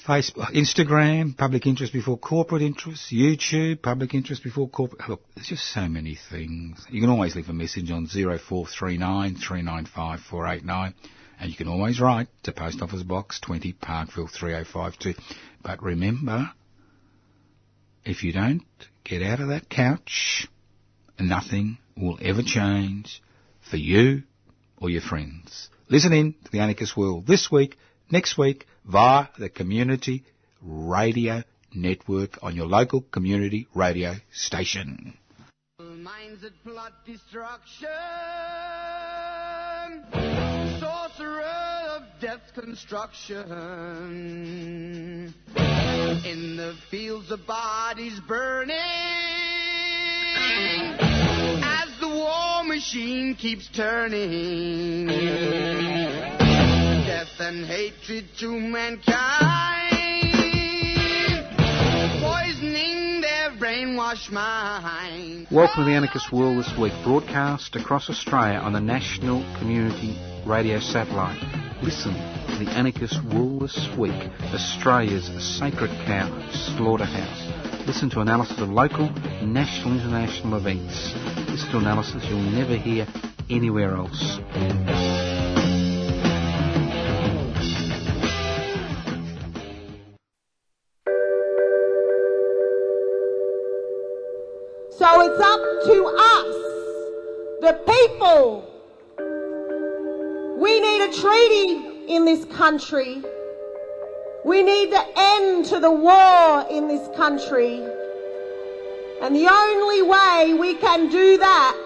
[0.07, 5.09] Facebook, Instagram, public interest before corporate interest, YouTube, public interest before corporate.
[5.09, 6.84] Look, there's just so many things.
[6.90, 10.94] You can always leave a message on 0439 395 489.
[11.40, 15.20] And you can always write to Post Office Box 20 Parkville 3052.
[15.62, 16.50] But remember,
[18.05, 18.62] if you don't
[19.05, 20.48] get out of that couch,
[21.18, 23.22] nothing will ever change
[23.70, 24.22] for you
[24.76, 25.68] or your friends.
[25.88, 27.76] Listen in to the Anarchist World this week,
[28.11, 30.24] next week, via the Community
[30.61, 31.43] Radio
[31.74, 35.16] Network on your local community radio station.
[35.78, 37.89] Minds that plot destruction,
[40.80, 41.43] sorcerer
[41.97, 42.03] of
[42.55, 43.45] construction.
[46.24, 48.76] In the fields of bodies burning,
[51.62, 55.09] as the war machine keeps turning.
[57.39, 59.05] Death and hatred to mankind,
[62.20, 65.51] poisoning their brainwashed minds.
[65.51, 70.80] Welcome to the Anarchist World this week, broadcast across Australia on the National Community Radio
[70.80, 71.41] Satellite.
[71.83, 76.28] Listen to the Anarchist World this week, Australia's sacred cow
[76.76, 77.87] slaughterhouse.
[77.87, 79.09] Listen to analysis of local,
[79.43, 81.12] national, international events.
[81.49, 83.07] Listen to analysis you'll never hear
[83.49, 84.39] anywhere else.
[95.25, 96.55] It's up to us,
[97.61, 98.68] the people.
[100.59, 103.23] We need a treaty in this country.
[104.45, 107.85] We need the end to the war in this country.
[109.23, 111.77] And the only way we can do that